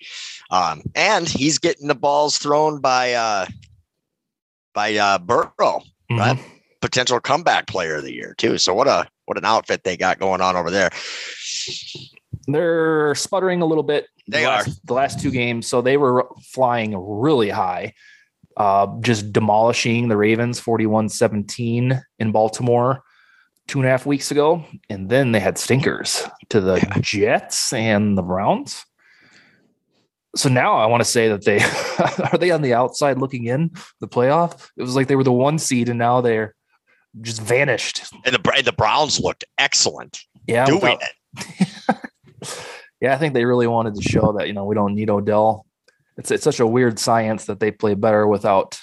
[0.51, 3.47] Um, and he's getting the balls thrown by uh,
[4.75, 6.19] by uh, Burrow, Mhm.
[6.19, 6.39] right?
[6.83, 8.57] potential comeback player of the year too.
[8.59, 10.91] So what a what an outfit they got going on over there.
[12.47, 14.07] They're sputtering a little bit.
[14.29, 14.57] They the are.
[14.59, 15.67] last, the last two games.
[15.67, 17.95] So they were flying really high,
[18.61, 23.03] uh, just demolishing the Ravens 41 17 in Baltimore
[23.67, 24.63] two and a half weeks ago.
[24.91, 28.85] And then they had stinkers to the Jets and the Browns.
[30.37, 31.59] So now I want to say that they
[32.33, 33.71] are they on the outside looking in
[34.01, 34.69] the playoff.
[34.77, 36.55] It was like they were the one seed and now they're
[37.23, 38.03] just vanished.
[38.27, 41.01] And the Bra- the Browns looked excellent Yeah, doing without-
[41.39, 41.97] it.
[43.01, 45.65] yeah, I think they really wanted to show that you know we don't need Odell.
[46.21, 48.79] It's it's such a weird science that they play better without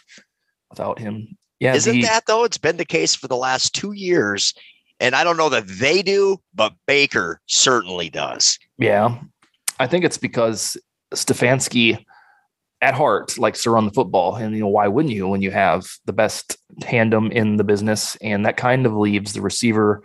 [0.72, 1.38] without him.
[1.60, 2.44] Yeah, Isn't the- that though?
[2.44, 4.54] It's been the case for the last two years.
[5.00, 8.58] And I don't know that they do, but Baker certainly does.
[8.80, 9.20] Yeah,
[9.80, 10.76] I think it's because
[11.14, 12.04] Stefanski,
[12.82, 15.52] at heart, likes to run the football, and you know why wouldn't you when you
[15.52, 20.02] have the best tandem in the business, and that kind of leaves the receiver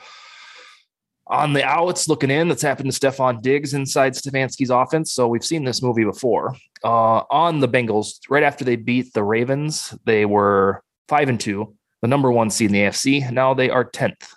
[1.32, 2.48] on the outs looking in.
[2.48, 5.12] That's happened to Stefon Diggs inside Stefanski's offense.
[5.12, 6.54] So we've seen this movie before.
[6.84, 11.74] Uh, on the Bengals, right after they beat the Ravens, they were five and two,
[12.02, 13.32] the number one seed in the AFC.
[13.32, 14.34] Now they are tenth.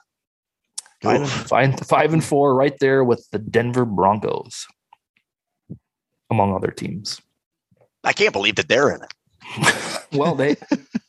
[1.03, 4.65] Five, five, five and four, right there with the Denver Broncos,
[6.31, 7.21] among other teams.
[8.03, 10.08] I can't believe that they're in it.
[10.13, 10.55] well, they,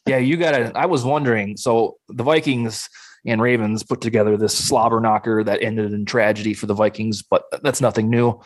[0.06, 0.72] yeah, you got to.
[0.76, 1.56] I was wondering.
[1.56, 2.90] So the Vikings
[3.26, 7.44] and Ravens put together this slobber knocker that ended in tragedy for the Vikings, but
[7.62, 8.40] that's nothing new.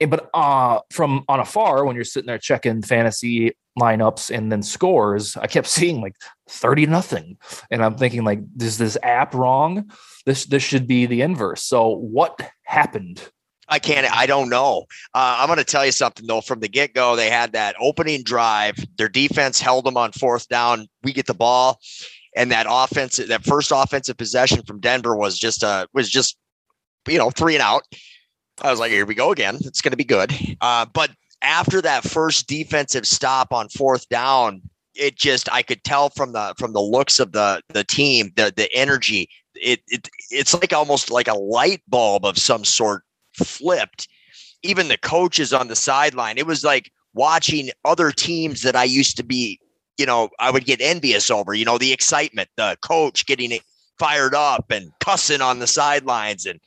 [0.00, 5.36] But uh, from on afar, when you're sitting there checking fantasy lineups and then scores,
[5.36, 6.16] I kept seeing like
[6.48, 7.38] 30 nothing.
[7.70, 9.90] And I'm thinking, like, is this app wrong?
[10.26, 11.62] This this should be the inverse.
[11.62, 13.28] So what happened?
[13.68, 14.10] I can't.
[14.14, 14.86] I don't know.
[15.14, 16.40] Uh, I'm going to tell you something though.
[16.40, 18.76] From the get go, they had that opening drive.
[18.98, 20.88] Their defense held them on fourth down.
[21.02, 21.80] We get the ball,
[22.36, 26.36] and that offense, that first offensive possession from Denver was just a was just,
[27.06, 27.82] you know, three and out.
[28.62, 29.56] I was like, here we go again.
[29.60, 30.32] It's going to be good.
[30.60, 31.10] Uh, but
[31.42, 34.62] after that first defensive stop on fourth down,
[34.94, 38.52] it just I could tell from the from the looks of the the team, the
[38.54, 39.28] the energy.
[39.54, 44.08] It, it it's like almost like a light bulb of some sort flipped.
[44.62, 49.16] Even the coaches on the sideline, it was like watching other teams that I used
[49.16, 49.58] to be,
[49.98, 53.62] you know, I would get envious over, you know, the excitement, the coach getting it
[53.98, 56.46] fired up and cussing on the sidelines.
[56.46, 56.58] And,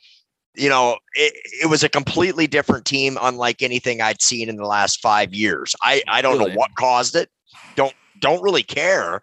[0.54, 4.66] you know, it, it was a completely different team, unlike anything I'd seen in the
[4.66, 5.74] last five years.
[5.82, 6.52] I, I don't Really?
[6.52, 7.28] know what caused it.
[7.74, 9.20] Don't, don't really care.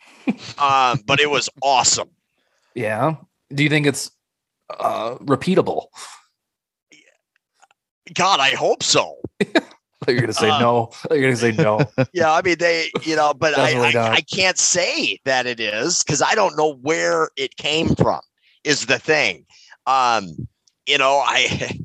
[0.60, 2.10] um, but it was awesome.
[2.76, 3.16] Yeah.
[3.54, 4.12] Do you think it's
[4.80, 5.88] uh, repeatable?
[8.14, 9.16] God, I hope so.
[10.06, 10.92] I thought you were going to say Uh, no.
[11.12, 11.80] You're to say no.
[12.14, 14.12] yeah, I mean they, you know, but I, I.
[14.14, 18.22] I can't say that it is because I don't know where it came from.
[18.64, 19.46] Is the thing,
[19.88, 20.48] um,
[20.88, 21.78] you know, I,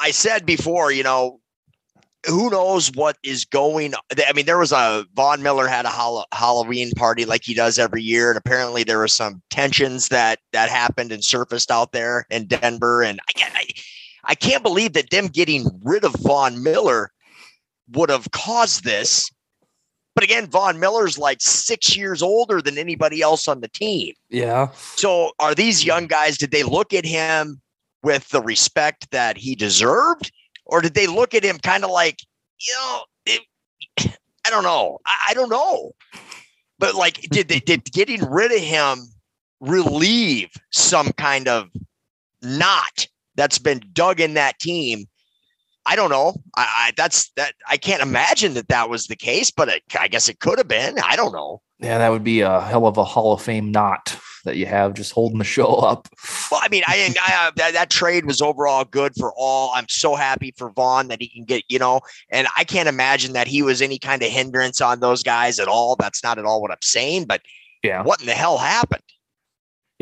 [0.00, 1.40] I said before, you know,
[2.26, 3.94] who knows what is going.
[4.26, 7.78] I mean, there was a Von Miller had a Hall- Halloween party like he does
[7.78, 12.26] every year, and apparently there were some tensions that that happened and surfaced out there
[12.30, 13.54] in Denver, and I can't.
[13.54, 13.66] I,
[14.24, 17.10] I can't believe that them getting rid of Von Miller
[17.92, 19.30] would have caused this.
[20.14, 24.14] But again, Von Miller's like six years older than anybody else on the team.
[24.28, 24.68] Yeah.
[24.96, 27.60] So are these young guys, did they look at him
[28.02, 30.30] with the respect that he deserved?
[30.66, 32.20] Or did they look at him kind of like,
[32.60, 33.40] you know, it,
[34.46, 34.98] I don't know.
[35.06, 35.92] I, I don't know.
[36.78, 39.06] But like, did they did getting rid of him
[39.60, 41.70] relieve some kind of
[42.42, 45.06] knot that's been dug in that team?
[45.84, 46.34] I don't know.
[46.56, 47.54] I, I that's that.
[47.68, 50.68] I can't imagine that that was the case, but it, I guess it could have
[50.68, 50.96] been.
[51.04, 51.60] I don't know.
[51.80, 54.94] Yeah, that would be a hell of a Hall of Fame knot that you have
[54.94, 56.08] just holding the show up.
[56.50, 59.72] Well, I mean, I, I uh, that, that trade was overall good for all.
[59.74, 63.32] I'm so happy for Von that he can get, you know, and I can't imagine
[63.32, 65.96] that he was any kind of hindrance on those guys at all.
[65.96, 67.24] That's not at all what I'm saying.
[67.24, 67.42] But
[67.82, 68.02] Yeah.
[68.04, 69.02] what in the hell happened?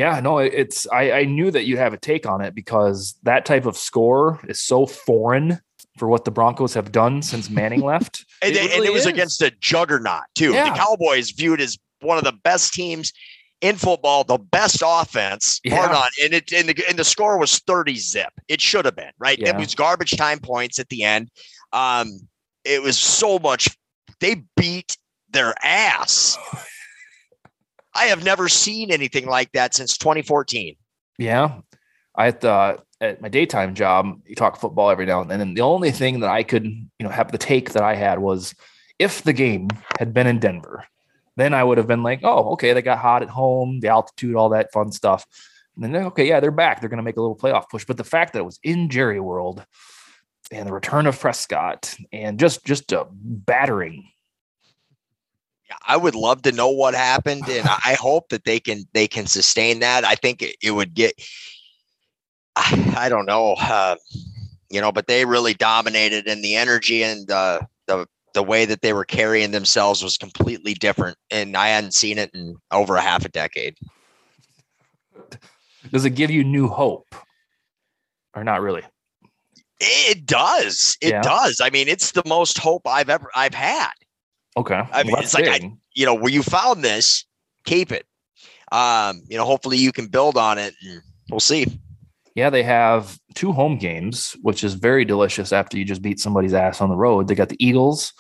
[0.01, 3.45] Yeah, no, it's I, I knew that you'd have a take on it because that
[3.45, 5.61] type of score is so foreign
[5.99, 8.25] for what the Broncos have done since Manning left.
[8.41, 10.53] And, It and it was against a juggernaut too.
[10.55, 10.71] Yeah.
[10.71, 13.13] The Cowboys viewed as one of the best teams
[13.61, 15.61] in football, the best offense.
[15.65, 15.77] Yeah.
[15.77, 18.33] Hold on, and it and the and the score was 30 zip.
[18.49, 19.39] It should have been right.
[19.39, 19.51] Yeah.
[19.51, 21.31] It was garbage time points at the end.
[21.75, 22.27] Um,
[22.65, 23.69] it was so much.
[24.21, 24.97] They beat
[25.29, 26.39] their ass.
[27.95, 30.77] I have never seen anything like that since 2014.
[31.19, 31.61] Yeah.
[32.15, 35.41] I thought at my daytime job, you talk football every now and then.
[35.41, 38.19] And the only thing that I could, you know, have the take that I had
[38.19, 38.55] was
[38.99, 40.85] if the game had been in Denver,
[41.37, 44.37] then I would have been like, oh, okay, they got hot at home, the altitude,
[44.37, 45.25] all that fun stuff.
[45.77, 46.81] And then okay, yeah, they're back.
[46.81, 47.87] They're gonna make a little playoff push.
[47.87, 49.65] But the fact that it was in Jerry World,
[50.51, 54.09] and the return of Prescott and just just a battering.
[55.87, 59.27] I would love to know what happened, and I hope that they can they can
[59.27, 60.05] sustain that.
[60.05, 61.15] I think it, it would get.
[62.57, 63.97] I, I don't know, uh,
[64.71, 68.83] you know, but they really dominated, and the energy and the the the way that
[68.83, 73.01] they were carrying themselves was completely different, and I hadn't seen it in over a
[73.01, 73.77] half a decade.
[75.93, 77.15] Does it give you new hope,
[78.35, 78.83] or not really?
[79.81, 80.97] It does.
[81.01, 81.23] It Yeah.
[81.23, 81.61] does.
[81.63, 83.93] I mean, it's the most hope I've ever I've had.
[84.57, 87.25] Okay, I mean, Well, it's that's like I- You know, where you found this,
[87.65, 88.05] keep it.
[88.73, 91.67] Um, you know, hopefully you can build on it, and we'll see.
[92.37, 96.55] Yeah, they have two home games, which is very delicious after you just beat somebody's
[96.55, 97.27] ass on the road.
[97.27, 98.13] They got the Eagles,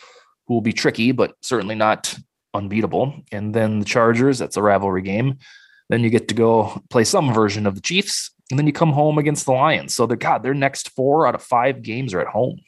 [0.47, 2.17] who will be tricky, but certainly not
[2.55, 3.15] unbeatable.
[3.31, 5.39] And then the Chargers, that's a rivalry game.
[5.89, 8.93] Then you get to go play some version of the Chiefs, and then you come
[8.93, 9.95] home against the Lions.
[9.95, 12.59] So they're God, their next four out of five games are at home.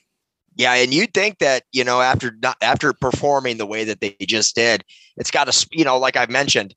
[0.57, 4.17] Yeah, and you'd think that you know after not after performing the way that they
[4.21, 4.85] just did,
[5.17, 6.75] it's got to you know like I've mentioned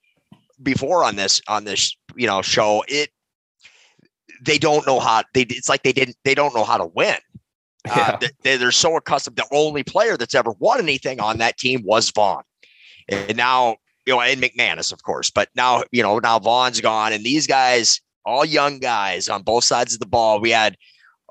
[0.63, 3.09] before on this on this you know show it
[4.41, 7.17] they don't know how they it's like they didn't they don't know how to win.
[7.87, 9.35] Uh, they, they're so accustomed.
[9.35, 12.41] The only player that's ever won anything on that team was Von,
[13.07, 15.29] and now you know, and McManus, of course.
[15.29, 19.65] But now you know now Von's gone, and these guys, all young guys on both
[19.65, 20.41] sides of the ball.
[20.41, 20.77] We had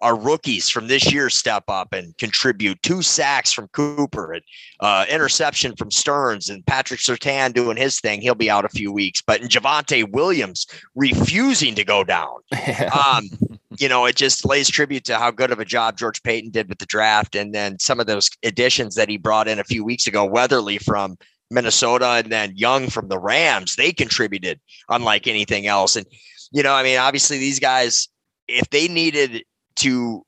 [0.05, 4.43] our rookies from this year step up and contribute two sacks from Cooper and
[4.81, 8.21] uh, interception from Sterns and Patrick Surtain doing his thing.
[8.21, 12.37] He'll be out a few weeks, but Javonte Williams refusing to go down
[13.07, 13.31] um,
[13.79, 16.69] you know, it just lays tribute to how good of a job George Paton did
[16.69, 19.85] with the draft, and then some of those additions that he brought in a few
[19.85, 21.17] weeks ago, Weatherly from
[21.51, 23.77] Minnesota, and then Young from the Rams.
[23.77, 26.07] They contributed unlike anything else, and
[26.53, 28.09] you know, I mean, obviously these guys,
[28.47, 29.45] if they needed
[29.77, 30.25] to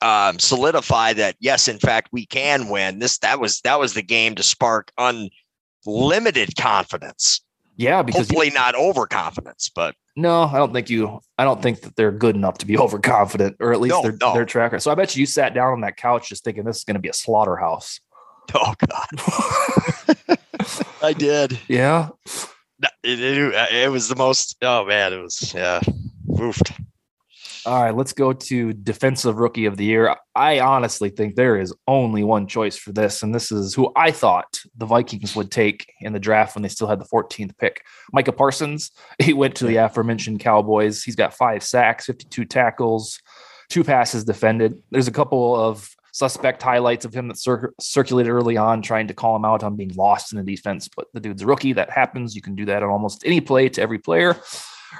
[0.00, 2.98] um, solidify that, yes, in fact, we can win.
[2.98, 7.40] This that was that was the game to spark unlimited confidence.
[7.76, 11.20] yeah, because you- Hopefully, not overconfidence, but No, I don't think you.
[11.38, 14.16] I don't think that they're good enough to be overconfident, or at least No, their
[14.20, 14.34] no.
[14.34, 14.78] their tracker.
[14.80, 16.94] So I bet you, you sat down on that couch just thinking this is going
[16.96, 18.00] to be a slaughterhouse.
[18.54, 20.38] oh god.
[21.02, 21.58] I did.
[21.68, 22.08] yeah,
[23.02, 24.56] It, it, it was the most.
[24.62, 25.80] Oh man, it was yeah.
[26.28, 26.72] Woofed.
[27.64, 30.16] All right, let's go to defensive rookie of the year.
[30.34, 34.10] I honestly think there is only one choice for this, and this is who I
[34.10, 37.82] thought the Vikings would take in the draft when they still had the 14th pick.
[38.12, 38.90] Micah Parsons.
[39.22, 41.04] He went to the aforementioned Cowboys.
[41.04, 43.20] He's got five sacks, 52 tackles,
[43.68, 44.82] two passes defended.
[44.90, 49.14] There's a couple of suspect highlights of him that cir- circulated early on, trying to
[49.14, 50.88] call him out on being lost in the defense.
[50.88, 51.74] But the dude's a rookie.
[51.74, 52.34] That happens.
[52.34, 54.36] You can do that on almost any play to every player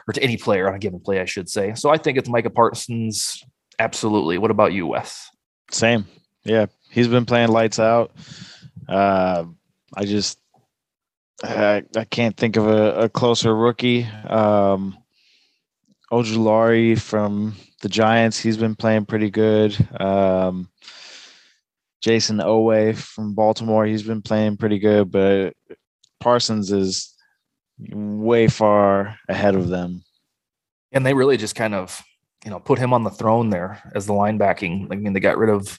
[0.07, 1.75] or to any player on a given play, I should say.
[1.75, 3.43] So I think it's Micah Parsons.
[3.79, 4.39] Absolutely.
[4.39, 5.29] What about you, Wes?
[5.71, 6.07] Same.
[6.45, 8.13] Yeah, he's been playing lights out.
[8.89, 9.45] Uh,
[9.95, 10.39] I just
[11.43, 14.05] I, I can't think of a, a closer rookie.
[14.29, 14.97] Um,
[16.11, 19.77] Ojulari from the Giants, he's been playing pretty good.
[19.99, 20.69] Um,
[22.05, 25.55] Jayson Oweh from Baltimore, he's been playing pretty good, but
[26.21, 27.12] Parsons is
[27.90, 30.05] way far ahead of them.
[30.92, 32.03] And they really just kind of,
[32.45, 34.92] you know, put him on the throne there as the linebacking.
[34.92, 35.79] I mean, they got rid of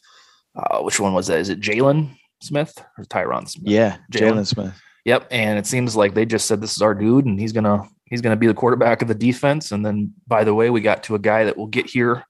[0.55, 1.39] uh, which one was that?
[1.39, 3.67] Is it Jaylon Smith or Tyron Smith?
[3.71, 4.45] Yeah, Jaylon.
[4.45, 4.73] Smith.
[5.05, 5.27] Yep.
[5.31, 8.21] And it seems like they just said this is our dude, and he's gonna he's
[8.21, 9.71] gonna be the quarterback of the defense.
[9.71, 12.23] And then by the way, we got to a guy that will get here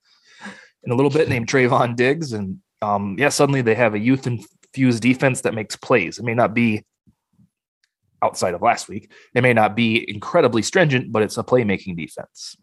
[0.83, 2.33] in a little bit named Trevon Diggs.
[2.33, 6.17] And um, yeah, suddenly they have a youth infused defense that makes plays.
[6.17, 6.83] It may not be
[8.23, 9.11] outside of last week.
[9.35, 12.55] It may not be incredibly stringent, but it's a playmaking defense.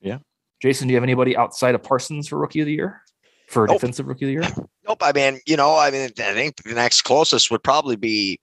[0.00, 0.18] Yeah.
[0.60, 3.02] Jason, do you have anybody outside of Parsons for rookie of the year?
[3.48, 3.76] For Nope.
[3.76, 4.66] defensive rookie of the year?
[4.88, 5.02] Nope.
[5.02, 8.40] I mean, you know, I mean, I think the next closest would probably be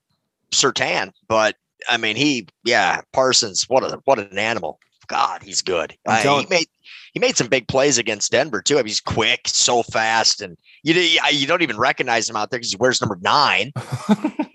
[0.54, 1.58] Surtain, but
[1.90, 3.66] I mean, he, yeah, Parsons.
[3.68, 4.80] What a what an animal.
[5.08, 5.98] God, he's good.
[6.08, 6.68] I'm Uh, he made
[7.14, 8.76] he made some big plays against Denver too.
[8.76, 12.60] I mean, he's quick, so fast, and you you don't even recognize him out there
[12.60, 13.74] because he wears number nine.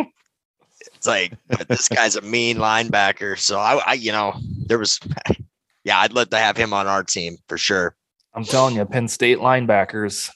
[1.02, 3.36] It's like, but this guy's a mean linebacker.
[3.36, 4.36] So I, I, you know,
[4.68, 5.00] there was,
[5.84, 7.96] yeah, I'd love to have him on our team for sure.
[8.34, 10.30] I'm telling you, Penn State linebackers.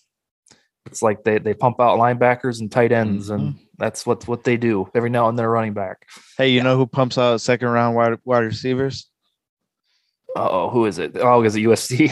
[0.86, 4.56] It's like they, they pump out linebackers and tight ends, and that's what what they
[4.56, 5.44] do every now and then.
[5.44, 6.04] A running back.
[6.36, 9.08] Hey, you know who pumps out second round wide, wide receivers?
[10.34, 11.16] Uh oh, who is it?
[11.16, 12.10] Oh, is it USC?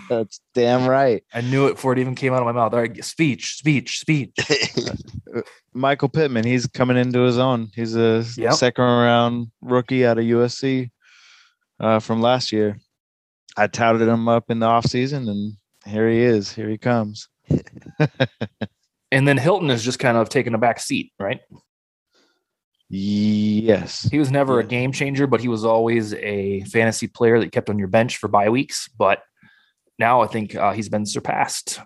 [0.08, 1.24] That's damn right.
[1.34, 2.72] I knew it before it even came out of my mouth.
[2.72, 4.30] All right, speech, speech, speech.
[5.72, 7.70] Michael Pittman, he's coming into his own.
[7.74, 8.54] He's a Yep.
[8.54, 10.90] second round rookie out of USC
[11.78, 12.78] uh, from last year.
[13.56, 15.54] I touted him up in the offseason and
[15.86, 16.52] Here he is.
[16.52, 17.28] Here he comes.
[19.12, 21.40] And then Hilton is just kind of taking a back seat, right?
[22.88, 24.02] Yes.
[24.10, 27.50] He was never a game changer, but he was always a fantasy player that you
[27.50, 28.88] kept on your bench for bye weeks.
[28.88, 29.22] But
[29.98, 31.80] now I think uh, he's been surpassed.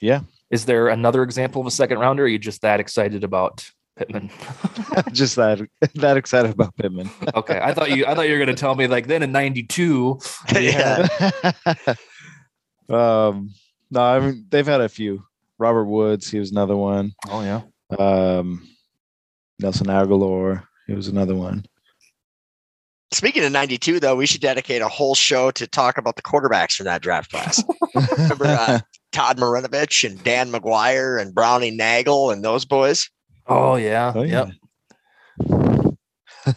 [0.00, 0.20] Yeah.
[0.50, 2.22] Is there another example of a second rounder?
[2.22, 4.30] Or are you just that excited about Pittman?
[5.12, 7.10] Just that that excited about Pittman.
[7.34, 8.06] okay, I thought you.
[8.06, 10.20] I thought you were going to tell me like then in '92.
[10.54, 11.08] Yeah.
[12.88, 13.50] um
[13.90, 15.24] no, I mean they've had a few.
[15.58, 17.12] Robert Woods, he was another one.
[17.28, 17.62] Oh yeah.
[17.98, 18.68] Um
[19.58, 21.64] Nelson Agholor, he was another one.
[23.10, 26.74] Speaking of 92, though, we should dedicate a whole show to talk about the quarterbacks
[26.74, 27.64] from that draft class.
[28.18, 28.80] Remember uh,
[29.12, 33.08] Todd Marinovich and Dan McGwire and Browning Nagle and those boys?
[33.46, 34.12] Oh yeah.
[34.14, 34.46] Oh, yeah.
[34.46, 35.94] Yep.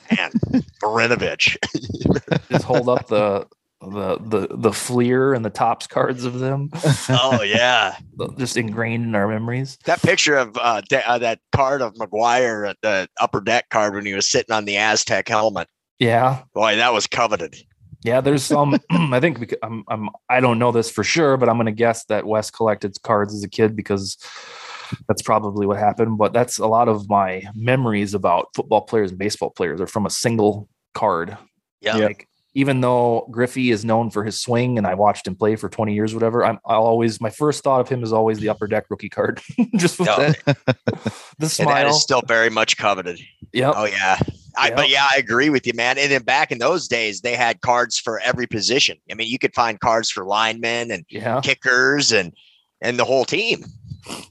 [0.10, 0.34] And
[0.84, 1.58] Marinovich.
[2.52, 3.48] Just hold up the
[3.82, 6.70] the the the Fleer and the Topps cards of them,
[7.10, 7.96] Oh, yeah.
[8.38, 9.80] just ingrained in our memories.
[9.86, 13.96] That picture of uh, da- uh, that card of McGuire at the upper deck card
[13.96, 15.68] when he was sitting on the Aztec helmet.
[15.98, 16.44] Yeah.
[16.54, 17.56] Boy, that was coveted.
[18.04, 18.80] Yeah, there's some.
[18.90, 20.10] I think because I'm, I'm.
[20.30, 23.34] I don't know this for sure, but I'm going to guess that Wes collected cards
[23.34, 24.18] as a kid because
[25.08, 26.18] that's probably what happened.
[26.18, 30.06] But that's a lot of my memories about football players and baseball players are from
[30.06, 31.38] a single card.
[31.80, 31.98] Yeah.
[31.98, 32.06] Yeah.
[32.08, 35.70] Like even though Griffey is known for his swing, and I watched him play for
[35.70, 36.44] 20 years, whatever.
[36.44, 36.60] I'm.
[36.66, 37.22] I'll always.
[37.22, 39.42] My first thought of him is always the upper deck rookie card.
[39.78, 40.18] Just with No.
[40.18, 41.88] that, the And that smile.
[41.90, 43.20] is still very much coveted.
[43.54, 43.74] Yep.
[43.78, 44.20] Oh yeah.
[44.58, 44.76] I, Yep.
[44.76, 45.98] but yeah, I agree with you, man.
[45.98, 48.98] And then back in those days, they had cards for every position.
[49.10, 51.40] I mean, you could find cards for linemen and Yeah.
[51.42, 52.34] kickers and
[52.82, 53.64] and the whole team.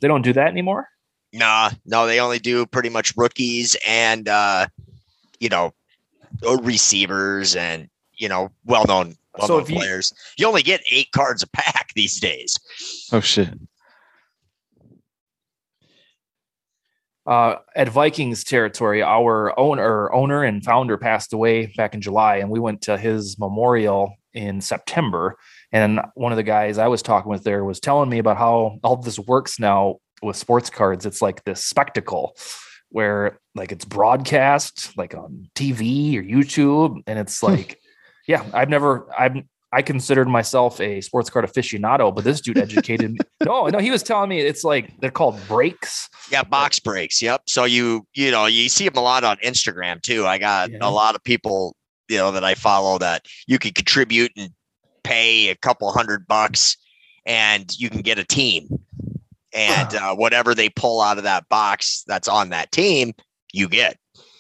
[0.01, 0.89] They don't do that anymore.
[1.33, 4.67] Nah, no, they only do pretty much rookies and uh,
[5.39, 5.73] you know,
[6.47, 10.13] uh, receivers and you know, well known well So known if you- players.
[10.37, 12.59] You only get eight cards a pack these days.
[13.13, 13.49] Oh shit.
[17.31, 22.51] Uh, at Vikings territory, our owner owner and founder passed away back in July, and
[22.51, 25.37] we went to his memorial in September.
[25.71, 28.81] And one of the guys I was talking with there was telling me about how
[28.83, 31.07] all this works now with sports cards.
[31.07, 32.37] It's like this spectacle
[32.89, 37.79] where like it's broadcast like on TV or YouTube, and it's like,
[38.27, 39.37] yeah, I've never I've
[39.73, 43.19] I considered myself a sports card aficionado, but this dude educated me.
[43.45, 46.09] No, no, he was telling me it's like they're called breaks.
[46.31, 47.23] Yeah, box breaks.
[47.23, 47.43] Yep.
[47.47, 50.27] So you you know you see them a lot on Instagram too.
[50.27, 50.79] I got Yeah.
[50.83, 51.77] a lot of people
[52.09, 54.51] you know that I follow that you can contribute and
[55.05, 56.77] pay a couple hundred bucks,
[57.25, 58.69] and you can get a team,
[59.55, 63.13] and uh, whatever they pull out of that box that's on that team,
[63.53, 63.97] you get.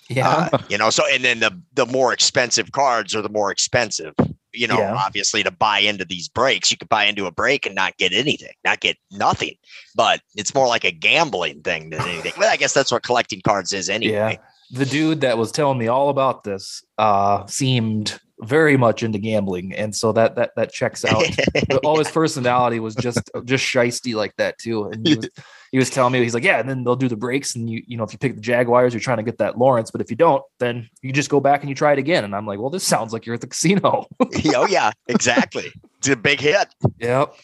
[0.08, 0.48] Yeah.
[0.52, 4.14] Uh, you know, so and then the the more expensive cards are the more expensive.
[4.52, 4.94] You know, Yeah.
[4.94, 8.12] obviously to buy into these breaks, you could buy into a break and not get
[8.12, 9.54] anything, not get nothing.
[9.94, 12.32] But it's more like a gambling thing than anything.
[12.36, 14.38] Well, I guess that's what collecting cards is anyway.
[14.72, 19.74] the dude that was telling me all about this uh seemed very much into gambling
[19.74, 21.24] and so that that that checks out
[21.68, 25.28] But all his personality was just just shisty like that too and he was,
[25.72, 27.82] he was telling me he's like yeah and then they'll do the breaks and you
[27.86, 30.10] you know if you pick the jaguars you're trying to get that lawrence but if
[30.10, 32.58] you don't then you just go back and you try it again and i'm like
[32.58, 34.06] well this sounds like you're at the casino
[34.54, 35.72] oh yeah, exactly.
[35.98, 36.68] It's a big hit.
[36.98, 37.34] Yep.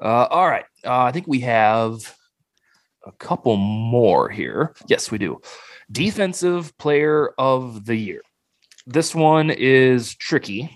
[0.00, 0.64] Uh, all right.
[0.84, 2.16] Uh, I think we have
[3.04, 4.74] a couple more here.
[4.86, 5.40] Yes, we do.
[5.90, 8.22] Defensive player of the year.
[8.86, 10.70] This one is tricky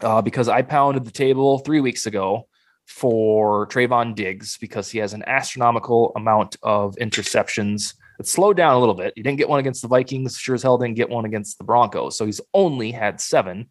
[0.00, 2.48] uh, because I pounded the table three weeks ago
[2.86, 7.94] for Trevon Diggs because he has an astronomical amount of interceptions.
[8.18, 9.12] It slowed down a little bit.
[9.16, 10.38] He didn't get one against the Vikings.
[10.38, 12.16] Sure as hell didn't get one against the Broncos.
[12.16, 13.68] So he's only had seven.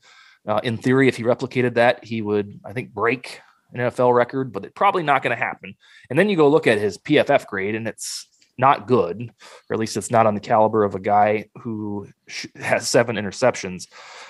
[0.48, 3.40] Uh, in theory, if he replicated that, he would, I think, break
[3.74, 5.76] an NFL record, but it's probably not going to happen.
[6.10, 8.28] And then you go look at his PFF grade, and it's
[8.58, 9.32] not good,
[9.70, 12.08] or at least it's not on the caliber of a guy who
[12.56, 13.88] has seven interceptions.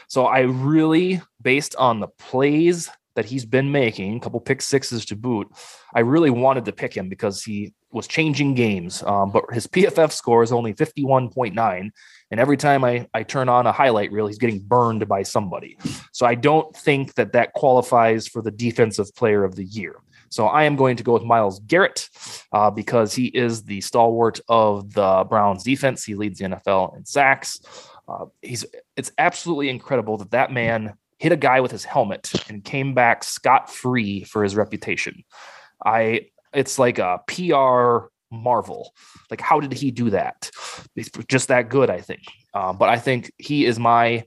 [0.07, 5.05] So I really, based on the plays that he's been making, a couple pick sixes
[5.05, 5.47] to boot,
[5.93, 9.03] I really wanted to pick him because he was changing games.
[9.03, 11.91] Um, but his PFF score is only 51.9.
[12.32, 15.78] And every time I, I turn on a highlight reel, he's getting burned by somebody.
[16.11, 19.97] So I don't think that that qualifies for the defensive player of the year.
[20.34, 22.10] So I am going to go with Myles Garrett
[22.52, 26.04] uh, because he is the stalwart of the Browns defense.
[26.04, 27.62] He leads the NFL in sacks.
[28.08, 28.66] Uh, he's
[28.98, 33.24] it's absolutely incredible that that man hit a guy with his helmet and came back
[33.24, 35.24] scot free for his reputation.
[35.86, 38.94] I it's like a PR marvel.
[39.30, 40.50] Like how did he do that?
[40.96, 42.24] He's just that good, I think.
[42.56, 44.24] Um, but I think he is my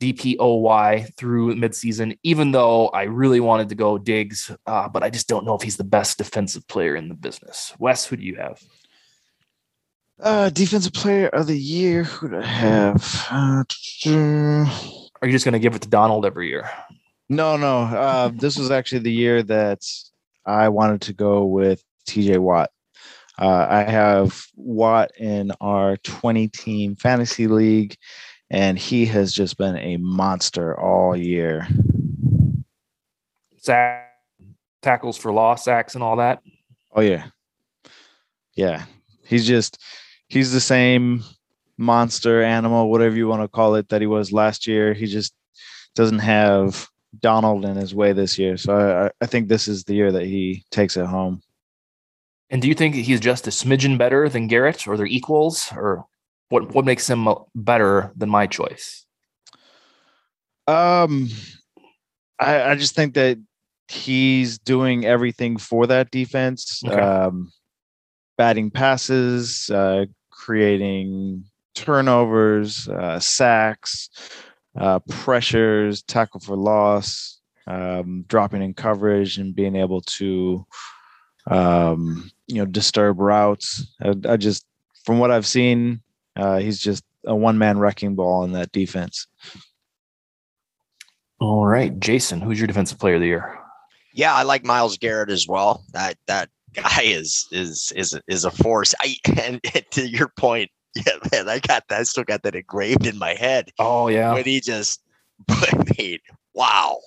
[0.00, 5.28] DPOY through midseason, even though I really wanted to go Diggs, uh, but I just
[5.28, 7.74] don't know if he's the best defensive player in the business.
[7.78, 8.62] Wes, who do you have?
[10.20, 12.04] Uh, defensive player of the year.
[12.04, 13.26] Who do I have?
[13.30, 13.64] Uh,
[15.20, 16.70] Are you just going to give it to Donald every year?
[17.28, 17.82] no, no.
[17.82, 19.82] Uh, this was actually the year that
[20.46, 22.70] I wanted to go with TJ Watt.
[23.38, 27.96] Uh, I have Watt in our 20 team fantasy league,
[28.50, 31.66] and he has just been a monster all year.
[33.58, 34.12] Sack,
[34.82, 36.42] tackles for loss, sacks, and all that.
[36.92, 37.26] Oh, yeah.
[38.54, 38.84] Yeah.
[39.24, 39.78] He's just,
[40.28, 41.22] he's the same
[41.76, 44.94] monster animal, whatever you want to call it, that he was last year.
[44.94, 45.34] He just
[45.94, 46.88] doesn't have
[47.20, 48.56] Donald in his way this year.
[48.56, 51.42] So I, I think this is the year that he takes it home.
[52.50, 56.06] And do you think he's just a smidgen better than Garrett, or they're equals, or
[56.48, 56.74] what?
[56.74, 59.06] What makes him better than my choice?
[60.66, 61.28] Um,
[62.38, 63.38] I, I just think that
[63.88, 66.82] he's doing everything for that defense.
[66.86, 67.00] Okay.
[67.00, 67.50] Um,
[68.36, 71.44] batting passes, uh, creating
[71.74, 74.10] turnovers, uh, sacks,
[74.76, 80.64] uh, pressures, tackle for loss, um, dropping in coverage, and being able to,
[81.50, 83.86] um, you know, disturb routes.
[84.02, 84.66] I, I just,
[85.04, 86.00] from what I've seen,
[86.38, 89.26] uh, he's just a one man wrecking ball in that defense.
[91.40, 93.58] All right, Jason, who's your defensive player of the year?
[94.14, 95.84] Yeah, I like Myles Garrett as well.
[95.92, 98.94] That that guy is is is is a force.
[99.00, 99.60] I and,
[99.90, 102.00] to your point, yeah, man, I got that.
[102.00, 105.02] I still got that engraved in my head Oh yeah, when he just.
[105.48, 106.18] I mean,
[106.54, 106.98] wow.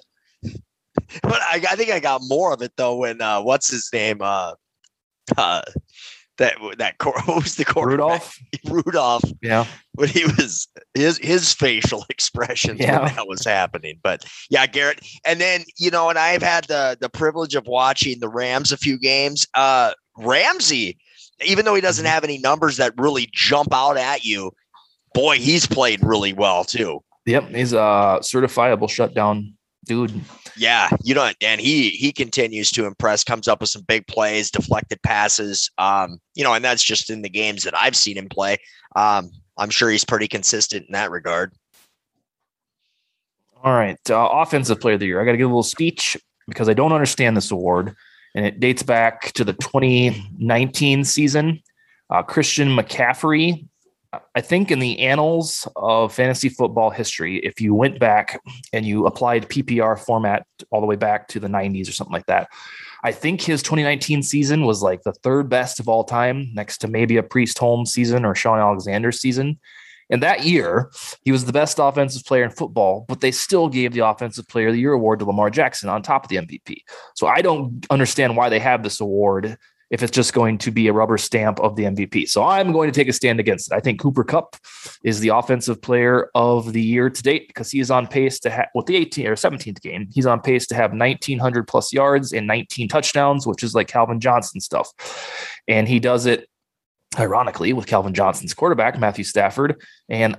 [1.22, 4.20] But I, I think I got more of it though when uh, what's his name?
[4.22, 4.54] Uh,
[5.38, 5.62] uh,
[6.42, 7.98] that that what was the quarterback?
[8.02, 8.38] Rudolph.
[8.86, 13.04] Rudolph Yeah, when he was his his facial expressions Yeah.
[13.04, 14.00] when that was happening.
[14.04, 15.00] But yeah, Garrett.
[15.26, 18.78] And then, you know, and I've had the the privilege of watching the Rams a
[18.78, 19.48] few games.
[19.54, 20.98] Uh Ramsey,
[21.46, 22.14] even though he doesn't Mm-hmm.
[22.14, 24.52] have any numbers that really jump out at you,
[25.14, 27.00] boy, he's played really well too.
[27.26, 27.48] yep.
[27.50, 29.54] He's a certifiable shutdown
[29.86, 30.14] dude.
[30.58, 33.24] Yeah, you know, and he he continues to impress.
[33.24, 35.70] Comes up with some big plays, deflected passes.
[35.78, 38.58] Um, you know, and that's just in the games that I've seen him play.
[38.96, 41.54] Um, I'm sure he's pretty consistent in that regard.
[43.64, 45.22] All right, uh, offensive player of the year.
[45.22, 46.18] I got to give a little speech
[46.48, 47.96] because I don't understand this award,
[48.36, 51.62] and it dates back to the 2019 season.
[52.10, 53.68] Uh, Christian McCaffrey.
[54.36, 58.42] I think in the annals of fantasy football history, if you went back
[58.74, 62.26] and you applied PPR format all the way back to the 90s or something like
[62.26, 62.50] that,
[63.04, 66.88] I think his 2019 season was like the third best of all time, next to
[66.88, 69.60] maybe a Priest Holmes season or Shaun Alexander season.
[70.10, 70.92] And that year,
[71.24, 74.68] he was the best offensive player in football, but they still gave the Offensive Player
[74.68, 76.84] of the Year award to Lamar Jackson on top of the MVP.
[77.16, 79.58] So I don't understand why they have this award
[79.92, 82.28] if it's just going to be a rubber stamp of the MVP.
[82.30, 83.76] So I'm going to take a stand against it.
[83.76, 84.56] I think Cooper Kupp
[85.04, 88.50] is the Offensive Player of the Year to date because he is on pace to
[88.50, 92.32] have, with the 18th or 17th game, he's on pace to have 1,900 plus yards
[92.32, 94.90] and 19 touchdowns, which is like Calvin Johnson stuff.
[95.68, 96.48] And he does it
[97.20, 99.82] ironically with Calvin Johnson's quarterback, Matthew Stafford.
[100.10, 100.38] And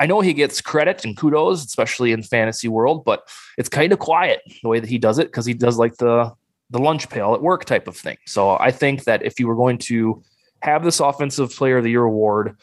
[0.00, 4.00] I know he gets credit and kudos, especially in fantasy world, but it's kind of
[4.00, 6.32] quiet the way that he does it because he does like the
[6.70, 8.16] the lunch pail at work type of thing.
[8.26, 10.22] So I think that if you were going to
[10.62, 12.56] have this offensive player of the year award,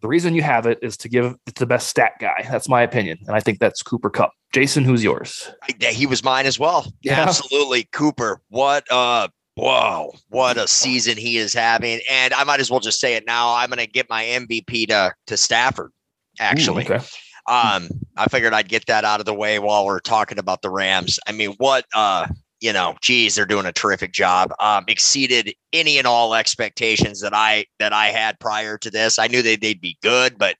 [0.00, 2.46] the reason you have it is to give it to the best stat guy.
[2.50, 3.18] That's my opinion.
[3.26, 4.32] And I think that's Cooper Kupp.
[4.52, 5.50] Jason, who's yours?
[5.62, 6.92] I- he was mine as well.
[7.02, 7.20] Yeah.
[7.20, 7.84] Absolutely.
[7.92, 8.40] Cooper.
[8.48, 12.00] What uh whoa, what a season he is having.
[12.10, 13.54] And I might as well just say it now.
[13.54, 15.92] I'm gonna get my MVP to to Stafford,
[16.40, 16.82] actually.
[16.84, 17.04] Ooh, okay.
[17.48, 20.70] Um, I figured I'd get that out of the way while we're talking about the
[20.70, 21.18] Rams.
[21.26, 22.26] I mean, what uh
[22.62, 24.54] you know, geez, they're doing a terrific job.
[24.60, 29.18] Um, exceeded any and all expectations that I that I had prior to this.
[29.18, 30.56] I knew they they'd be good, but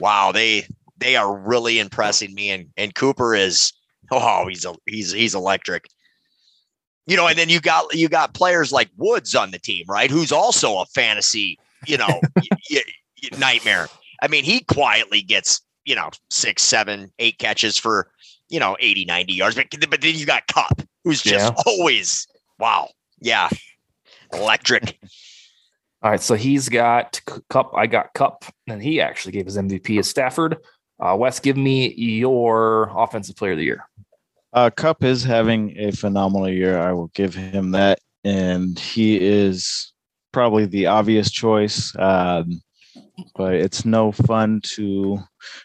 [0.00, 0.66] wow, they
[0.98, 2.50] they are really impressing me.
[2.50, 3.72] And and Cooper is
[4.10, 5.86] oh, he's a he's he's electric.
[7.06, 10.10] You know, and then you got you got players like Woods on the team, right?
[10.10, 13.86] Who's also a fantasy, you know, y- y- nightmare.
[14.22, 18.10] I mean, he quietly gets, you know, six, seven, eight catches for,
[18.48, 19.56] you know, 80, 90 yards.
[19.56, 21.62] But, but then you got Kupp, who's just Yeah.
[21.66, 22.26] always,
[22.58, 22.88] wow.
[23.20, 23.48] Yeah.
[24.32, 24.98] Electric.
[26.02, 27.18] All right, so he's got
[27.48, 27.72] Kupp.
[27.74, 30.58] I got Kupp, and he actually gave his MVP as Stafford.
[31.00, 33.88] Uh, Wes, give me your offensive player of the year.
[34.52, 36.78] Uh, Kupp is having a phenomenal year.
[36.78, 39.94] I will give him that, and he is
[40.30, 41.96] probably the obvious choice.
[41.98, 42.60] Um,
[43.36, 45.18] but it's no fun to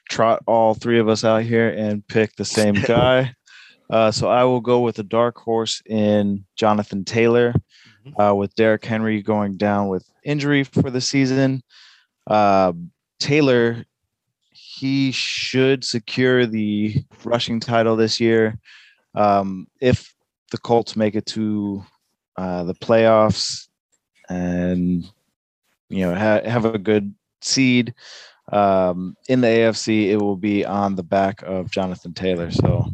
[0.10, 3.34] trot all three of us out here and pick the same guy.
[3.89, 7.54] Uh, so I will go with the dark horse in Jonathan Taylor,
[8.20, 11.64] uh, with Derrick Henry going down with injury for the season.
[12.28, 12.74] Uh,
[13.20, 13.84] Taylor,
[14.52, 18.60] he should secure the rushing title this year
[19.16, 20.14] um, if
[20.52, 21.84] the Colts make it to
[22.38, 23.68] uh, the playoffs
[24.30, 25.04] and
[25.89, 27.94] you know ha- have a good seed
[28.52, 32.50] um, in the AFC, it will be on the back of Jonathan Taylor.
[32.52, 32.86] So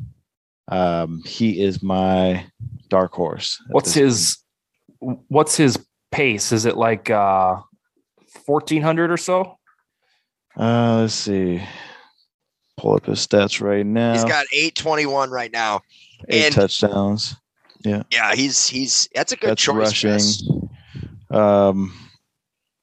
[0.67, 2.45] um, he is my
[2.89, 3.61] dark horse.
[3.69, 4.37] What's this
[4.99, 5.77] his what's his
[6.11, 6.51] pace?
[6.51, 7.57] Is it like uh
[8.45, 9.57] 1400 or so?
[10.57, 11.61] Uh, let's see.
[12.77, 14.13] Pull up his stats right now.
[14.13, 15.81] He's got 821 right now.
[16.29, 17.35] eight and- touchdowns.
[17.83, 19.75] Yeah, Yeah, he's he's that's a good That's choice.
[20.03, 20.09] rushing.
[20.09, 20.43] Chris.
[21.29, 21.93] Um,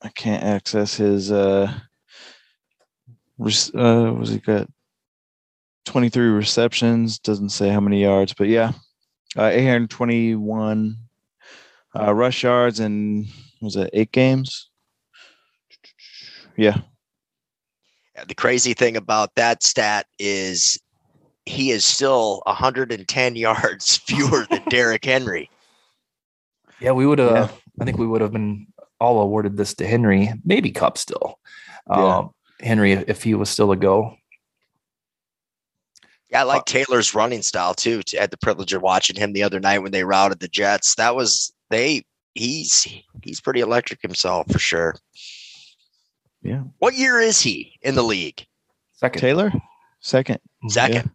[0.03, 1.31] I can't access his.
[1.31, 1.73] Uh,
[3.39, 4.69] rec- uh, was he got?
[5.85, 7.19] Twenty three receptions.
[7.19, 8.73] Doesn't say how many yards, but yeah,
[9.37, 10.97] uh, eight hundred twenty one
[11.99, 13.27] uh, rush yards and
[13.61, 14.71] was it eight games?
[16.57, 16.81] Yeah,
[18.15, 20.79] Yeah, The crazy thing about that stat is
[21.47, 25.51] he is still 110 yards fewer than Derrick Henry.
[26.81, 27.51] Yeah, we would have.
[27.51, 27.57] Yeah.
[27.81, 28.67] I think we would have been
[29.03, 31.39] all awarded this to Henry, maybe Kupp still.
[31.91, 32.19] Yeah.
[32.19, 32.31] Um,
[32.61, 34.15] Henry, if he was still a go.
[36.31, 38.01] Yeah, I like Taylor's running style too.
[38.17, 40.95] I had the privilege of watching him the other night when they routed the Jets.
[40.95, 42.05] That was they.
[42.35, 42.87] He's
[43.23, 44.95] he's pretty electric himself for sure.
[46.43, 46.63] Yeah.
[46.79, 48.47] What year is he in the league?
[48.95, 49.21] Second.
[49.21, 49.53] Taylor,
[50.01, 50.39] second.
[50.69, 51.11] Second.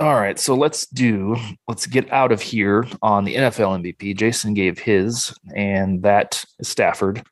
[0.00, 1.36] All right, so let's do
[1.68, 4.16] let's get out of here on the NFL MVP.
[4.16, 7.22] Jason gave his, and that is Stafford.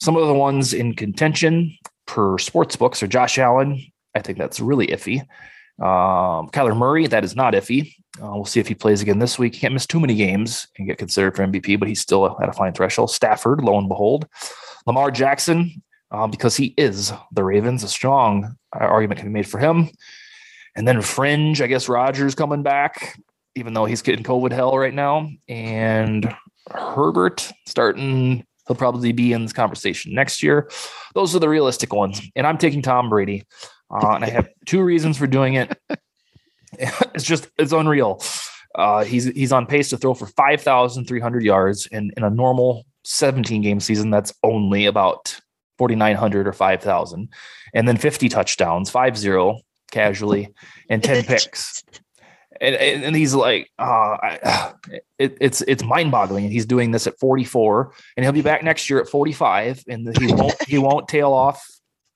[0.00, 3.80] Some of the ones in contention per sports books are Josh Allen.
[4.16, 5.20] I think that's really iffy.
[5.78, 7.94] Um, Kyler Murray, that is not iffy.
[8.20, 9.54] Uh, we'll see if he plays again this week.
[9.54, 12.48] He can't miss too many games and get considered for MVP, but he's still at
[12.48, 13.12] a fine threshold.
[13.12, 14.26] Stafford, lo and behold,
[14.84, 19.46] Lamar Jackson, uh, because he is the Ravens, a strong uh, argument can be made
[19.46, 19.90] for him.
[20.76, 23.18] And then Fringe, I guess Rodgers coming back,
[23.54, 25.28] even though he's getting COVID hell right now.
[25.48, 26.32] And
[26.70, 30.70] Herbert starting, he'll probably be in this conversation next year.
[31.14, 32.20] Those are the realistic ones.
[32.36, 33.44] And I'm taking Tom Brady.
[33.90, 35.76] Uh, and I have two reasons for doing it.
[36.72, 38.22] it's just, it's unreal.
[38.74, 41.88] Uh, he's he's on pace to throw for 5,300 yards.
[41.90, 45.40] And in a normal 17 game season, that's only about
[45.78, 47.28] 4,900 or 5,000.
[47.74, 49.60] And then 50 touchdowns, 5 0
[49.96, 50.52] casually
[50.90, 51.82] and 10 picks.
[52.60, 53.82] And, and, and he's like, uh,
[54.22, 54.72] I,
[55.18, 56.44] it, it's it's mind boggling.
[56.44, 60.16] And he's doing this at 44, and he'll be back next year at 45, and
[60.18, 61.66] he won't he won't tail off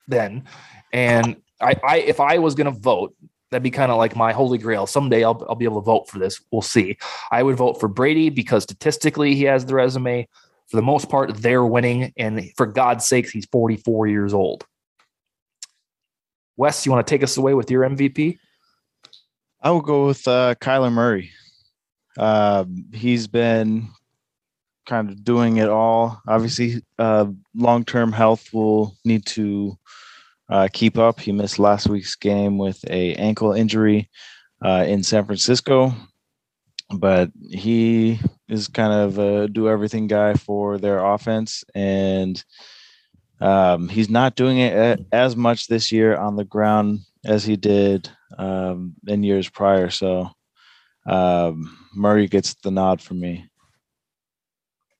[0.07, 0.45] then.
[0.93, 3.15] And I, I if I was going to vote,
[3.49, 4.85] that'd be kind of like my holy grail.
[4.87, 6.41] Someday I'll I'll be able to vote for this.
[6.51, 6.97] We'll see.
[7.31, 10.27] I would vote for Brady because statistically he has the resume.
[10.69, 14.65] For the most part, they're winning, and for God's sakes, he's 44 years old.
[16.61, 18.37] Wes, you want to take us away with your MVP?
[19.63, 21.31] I will go with uh, Kyler Murray.
[22.19, 23.87] Um, he's been
[24.85, 26.21] kind of doing it all.
[26.27, 29.75] Obviously, uh, long term health will need to
[30.51, 31.19] uh, keep up.
[31.19, 34.11] He missed last week's game with a ankle injury
[34.63, 35.95] uh, in San Francisco,
[36.93, 42.43] but he is kind of a do everything guy for their offense, and
[43.41, 48.09] um, he's not doing it as much this year on the ground as he did
[48.37, 49.89] um, in years prior.
[49.89, 50.29] So
[51.07, 53.47] um, Murray gets the nod from me.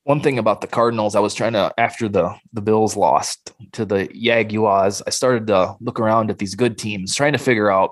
[0.03, 3.85] One thing about the Cardinals, I was trying to after the the Bills lost to
[3.85, 7.91] the Jaguars, I started to look around at these good teams, trying to figure out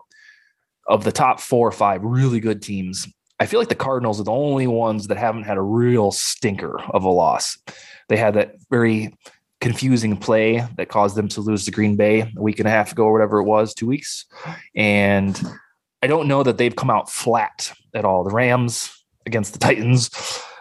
[0.87, 3.07] of the top four or five really good teams.
[3.39, 6.81] I feel like the Cardinals are the only ones that haven't had a real stinker
[6.89, 7.57] of a loss.
[8.09, 9.15] They had that very
[9.61, 12.91] confusing play that caused them to lose to Green Bay a week and a half
[12.91, 14.25] ago or whatever it was, two weeks.
[14.75, 15.39] And
[16.01, 18.23] I don't know that they've come out flat at all.
[18.23, 18.91] The Rams
[19.25, 20.09] against the Titans,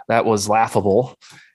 [0.09, 1.14] that was laughable.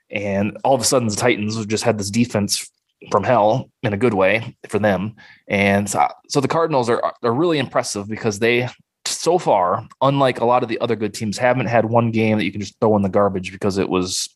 [0.09, 2.69] And all of a sudden, the Titans just had this defense
[3.11, 5.15] from hell in a good way for them.
[5.47, 8.69] And so, so the Cardinals are, are really impressive because they,
[9.05, 12.45] so far, unlike a lot of the other good teams, haven't had one game that
[12.45, 14.29] you can just throw in the garbage because it was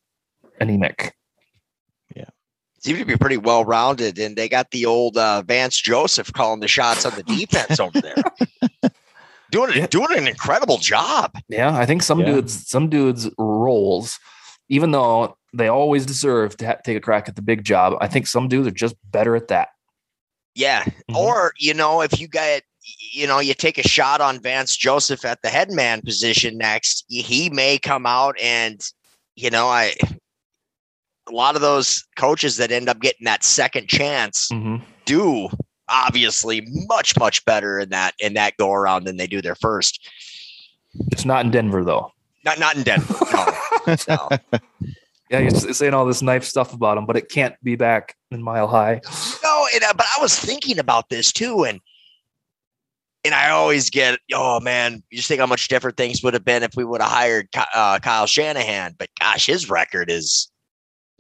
[0.59, 1.13] anemic.
[2.87, 6.61] Seem to be pretty well rounded, and they got the old uh, Vance Joseph calling
[6.61, 8.15] the shots on the defense over there.
[9.51, 9.87] Doing Yeah.
[9.87, 11.33] doing an incredible job.
[11.49, 12.27] Yeah, I think some Yeah.
[12.27, 14.19] dudes, some dudes roles,
[14.69, 17.97] even though they always deserve to ha- take a crack at the big job.
[17.99, 19.69] I think some dudes are just better at that.
[20.55, 20.83] Yeah.
[21.09, 21.15] Mhm.
[21.17, 22.63] Or, you know, if you get,
[23.11, 27.49] you know, you take a shot on Vance Joseph at the headman position next, he
[27.49, 28.81] may come out and,
[29.35, 29.93] you know, I,
[31.29, 34.83] a lot of those coaches that end up getting that second chance Mm-hmm.
[35.05, 35.49] do
[35.89, 40.09] obviously much, much better in that, in that go around than they do their first.
[41.11, 42.11] It's not in Denver though.
[42.43, 43.15] Not, not in Denver.
[43.87, 44.29] No, no.
[45.29, 48.41] Yeah, you're saying all this knife stuff about him, but it can't be back in
[48.41, 49.01] Mile High.
[49.43, 51.81] No, and, uh, but I was thinking about this too, and
[53.25, 56.45] and I always get, oh man, you just think how much different things would have
[56.45, 58.95] been if we would have hired uh, Kyle Shanahan.
[58.97, 60.49] But gosh, his record is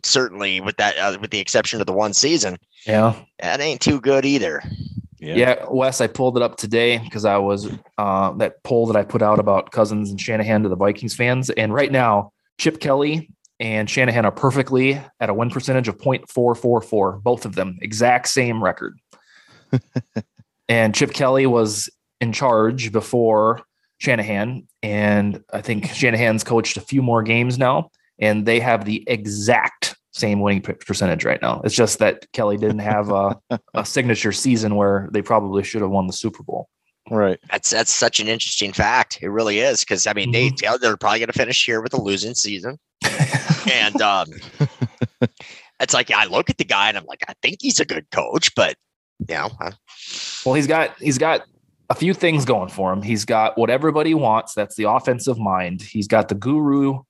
[0.07, 3.15] certainly, with that, uh, with the exception of the one season, Yeah.
[3.39, 4.63] that ain't too good either.
[5.19, 9.03] Yeah, Wes, I pulled it up today because I was uh, that poll that I
[9.03, 13.29] put out about Cousins and Shanahan to the Vikings fans, and right now Chip Kelly
[13.59, 18.63] and Shanahan are perfectly at a win percentage of 0.444, both of them exact same
[18.63, 18.99] record.
[20.69, 21.89] and Chip Kelly was
[22.21, 23.61] in charge before
[23.97, 27.89] Shanahan, and I think Shanahan's coached a few more games now,
[28.19, 31.61] and they have the exact same winning percentage right now.
[31.63, 33.39] It's just that Kelly didn't have a,
[33.73, 36.67] a signature season where they probably should have won the Super Bowl.
[37.09, 37.39] Right.
[37.49, 39.19] That's that's such an interesting fact.
[39.21, 40.51] It really is because I mean they
[40.81, 42.77] they're probably going to finish here with a losing season,
[43.71, 44.27] and um,
[45.79, 48.09] it's like I look at the guy and I'm like I think he's a good
[48.11, 48.75] coach, but
[49.19, 49.49] you know,
[50.45, 51.43] Well, he's got he's got
[51.89, 53.01] a few things going for him.
[53.01, 54.53] He's got what everybody wants.
[54.53, 55.81] That's the offensive mind.
[55.81, 57.03] He's got the guru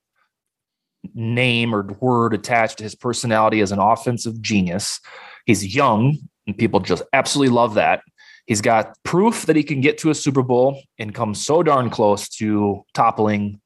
[1.14, 5.00] name or word attached to his personality as an offensive genius.
[5.46, 8.02] He's young, and people just absolutely love that.
[8.46, 11.90] He's got proof that he can get to a Super Bowl and come so darn
[11.90, 13.60] close to toppling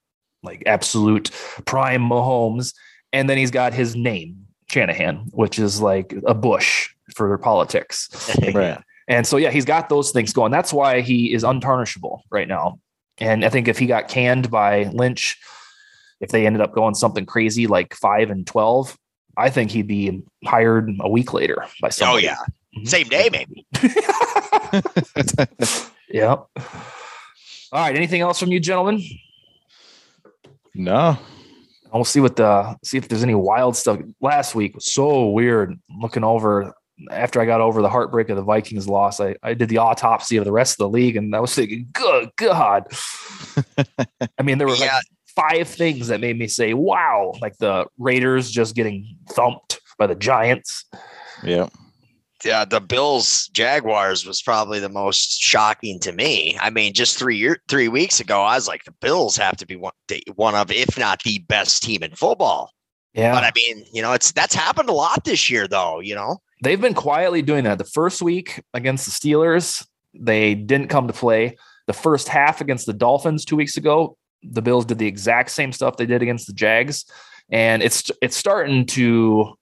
[0.43, 1.29] like absolute
[1.65, 2.73] prime Mahomes.
[3.13, 8.09] And then he's got his name, Shanahan, which is like a bush for politics.
[8.53, 8.81] Right.
[9.07, 10.51] And so, yeah, he's got those things going.
[10.51, 12.79] That's why he is untarnishable right now.
[13.17, 15.37] And I think if he got canned by Lynch,
[16.21, 18.97] if they ended up going something crazy like five and 12,
[19.37, 22.25] I think he'd be hired a week later by oh somebody.
[22.25, 22.37] yeah,
[22.77, 22.87] Mhm.
[22.87, 23.65] same day maybe.
[26.09, 26.45] yep.
[27.73, 27.95] All right.
[27.95, 29.01] Anything else from you, gentlemen?
[30.75, 31.17] No.
[31.83, 33.99] And we'll see what the see if there's any wild stuff.
[34.21, 35.77] Last week was so weird.
[36.01, 36.73] Looking over
[37.09, 40.37] after I got over the heartbreak of the Vikings loss, I, I did the autopsy
[40.37, 42.83] of the rest of the league, and I was thinking, good God.
[44.37, 44.93] I mean, there were Yeah.
[44.95, 45.03] like
[45.35, 50.15] five things that made me say, wow, like the Raiders just getting thumped by the
[50.15, 50.85] Giants.
[51.43, 51.67] Yeah.
[52.43, 56.57] yeah, the Bills Jaguars was probably the most shocking to me.
[56.59, 59.65] I mean, just three year three weeks ago, I was like, the Bills have to
[59.65, 59.93] be one
[60.35, 62.71] one of, if not the best team in football.
[63.13, 63.33] Yeah.
[63.33, 65.99] But I mean, you know, it's that's happened a lot this year, though.
[65.99, 67.77] You know, they've been quietly doing that.
[67.77, 71.57] The first week against the Steelers, they didn't come to play.
[71.87, 75.71] The first half against the Dolphins two weeks ago, the Bills did the exact same
[75.71, 77.05] stuff they did against the Jags,
[77.49, 79.53] and it's it's starting to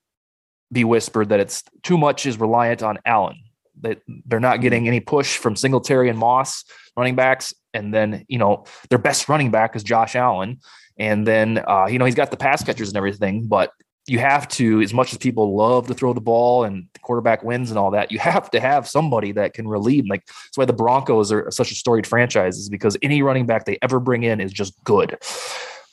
[0.72, 3.36] be whispered that it's too much is reliant on Allen.
[3.82, 6.64] That they're not getting any push from Singletary and Moss
[6.96, 10.60] running backs, and then you know their best running back is Josh Allen,
[10.98, 13.72] and then uh, you know he's got the pass catchers and everything, but
[14.06, 17.42] you have to, as much as people love to throw the ball and the quarterback
[17.42, 20.06] wins and all that, you have to have somebody that can relieve.
[20.08, 23.64] Like that's why the Broncos are such a storied franchise, is because any running back
[23.64, 25.16] they ever bring in is just good.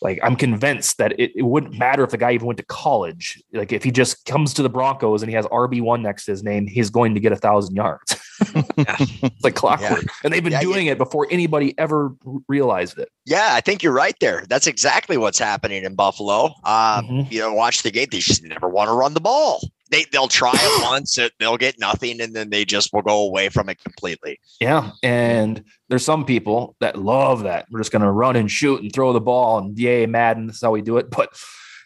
[0.02, 3.42] Like I'm convinced that it, it wouldn't matter if the guy even went to college.
[3.54, 6.32] Like if he just comes to the Broncos and he has RB one next to
[6.32, 8.16] his name, he's going to get a thousand yards.
[8.42, 12.14] it's like clockwork, and they've been Yeah, doing it before anybody ever
[12.48, 13.10] realized it.
[13.26, 14.46] yeah, I think you're right there.
[14.50, 16.46] That's exactly what's happening in Buffalo.
[16.64, 17.32] Um, Mhm.
[17.32, 19.62] You know, watch the game; they just never want to run the ball.
[19.90, 23.22] They they'll try it once, it, they'll get nothing, and then they just will go
[23.26, 24.40] away from it completely.
[24.60, 24.92] Yeah.
[25.04, 27.68] And there's some people that love that.
[27.72, 30.48] We're just going to run and shoot and throw the ball and yay, Madden.
[30.48, 31.08] That's how we do it.
[31.18, 31.30] But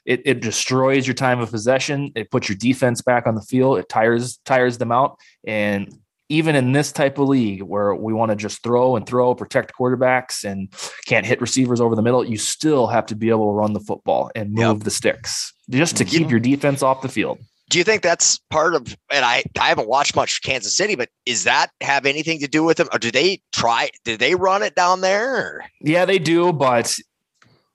[0.03, 2.11] it, it destroys your time of possession.
[2.15, 3.77] It puts your defense back on the field.
[3.77, 5.19] It tires, tires them out.
[5.45, 5.93] And
[6.31, 9.73] even in this type of league where we want to just throw and throw, protect
[9.77, 10.73] quarterbacks and
[11.05, 13.79] can't hit receivers over the middle, you still have to be able to run the
[13.81, 14.83] football and move Yep.
[14.83, 17.39] the sticks just to keep your defense off the field.
[17.69, 18.97] Do you think that's part of?
[19.11, 22.63] And I I haven't watched much Kansas City, but is that have anything to do
[22.63, 23.89] with them, or do they try?
[24.03, 25.35] Did they run it down there?
[25.35, 25.65] Or?
[25.79, 26.93] Yeah, they do, but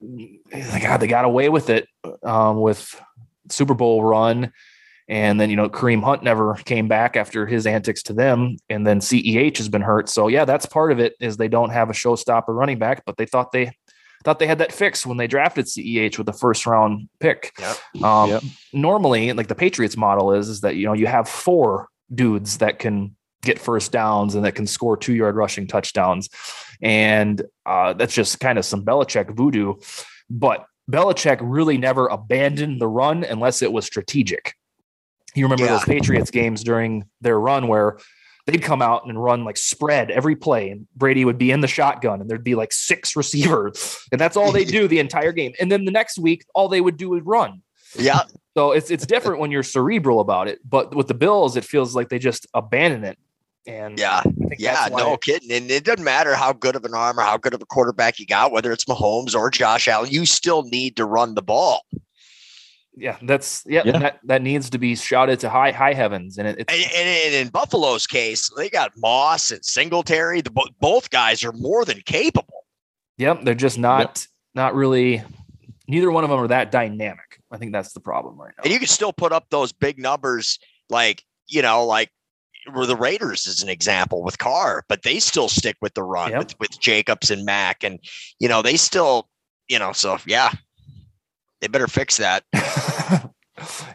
[0.02, 1.88] God, they got away with it
[2.22, 3.00] um, with
[3.48, 4.52] Super Bowl run,
[5.09, 8.86] and then you know Kareem Hunt never came back after his antics to them, and
[8.86, 10.09] then Ceh has been hurt.
[10.09, 13.16] So yeah, that's part of it is they don't have a showstopper running back, but
[13.16, 13.72] they thought they
[14.24, 17.52] thought they had that fixed when they drafted CEH with the first round pick.
[17.59, 18.02] Yep.
[18.02, 18.42] Um, Yep.
[18.72, 22.78] Normally, like the Patriots model is, is that you know you have four dudes that
[22.78, 26.28] can get first downs and that can score two yard rushing touchdowns,
[26.82, 29.74] and uh, that's just kind of some Belichick voodoo.
[30.28, 34.54] But Belichick really never abandoned the run unless it was strategic.
[35.37, 35.72] You remember Yeah.
[35.72, 37.99] those Patriots games during their run where
[38.47, 41.68] they'd come out and run like spread every play, and Brady would be in the
[41.68, 45.53] shotgun, and there'd be like six receivers, and that's all they do the entire game.
[45.61, 47.62] And then the next week, all they would do is run.
[47.99, 48.22] Yeah.
[48.57, 51.95] So it's it's different when you're cerebral about it, but with the Bills, it feels
[51.95, 53.18] like they just abandon it.
[53.66, 54.22] And Yeah.
[54.59, 55.51] Yeah, no kidding.
[55.53, 58.18] And it doesn't matter how good of an arm or how good of a quarterback
[58.20, 61.82] you got, whether it's Mahomes or Josh Allen, you still need to run the ball.
[62.97, 63.99] Yeah, that's yeah, Yeah.
[63.99, 67.09] That, that needs to be shouted to high high heavens, and it, it's And, and,
[67.26, 70.40] and in Buffalo's case, they got Moss and Singletary.
[70.40, 72.64] The, both guys are more than capable.
[73.18, 75.22] Yep, they're just not not really.
[75.88, 77.40] Neither one of them are that dynamic.
[77.53, 78.64] I think that's the problem right now.
[78.64, 80.59] And you can still put up those big numbers,
[80.90, 82.11] like, you know, like
[82.74, 86.32] were the Raiders as an example with Carr, but they still stick with the run
[86.32, 86.38] Yep.
[86.38, 87.84] with, with Jacobs and Mack.
[87.84, 88.01] And,
[88.40, 89.28] you know, they still,
[89.68, 90.51] you know, so yeah,
[91.61, 92.44] they better fix that.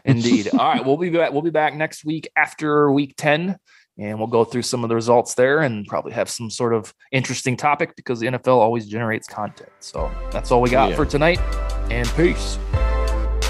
[0.04, 0.50] Indeed.
[0.52, 1.32] All right, we'll be back.
[1.32, 3.56] We'll be back next week after week ten,
[3.98, 6.92] and we'll go through some of the results there, and probably have some sort of
[7.12, 9.70] interesting topic because the NFL always generates content.
[9.80, 10.96] So that's all we got Yeah.
[10.96, 11.38] for tonight,
[11.90, 12.58] and peace.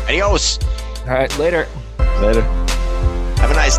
[0.06, 0.58] Adios.
[1.02, 1.66] All right, later.
[2.20, 2.42] Later.
[3.38, 3.78] Have a nice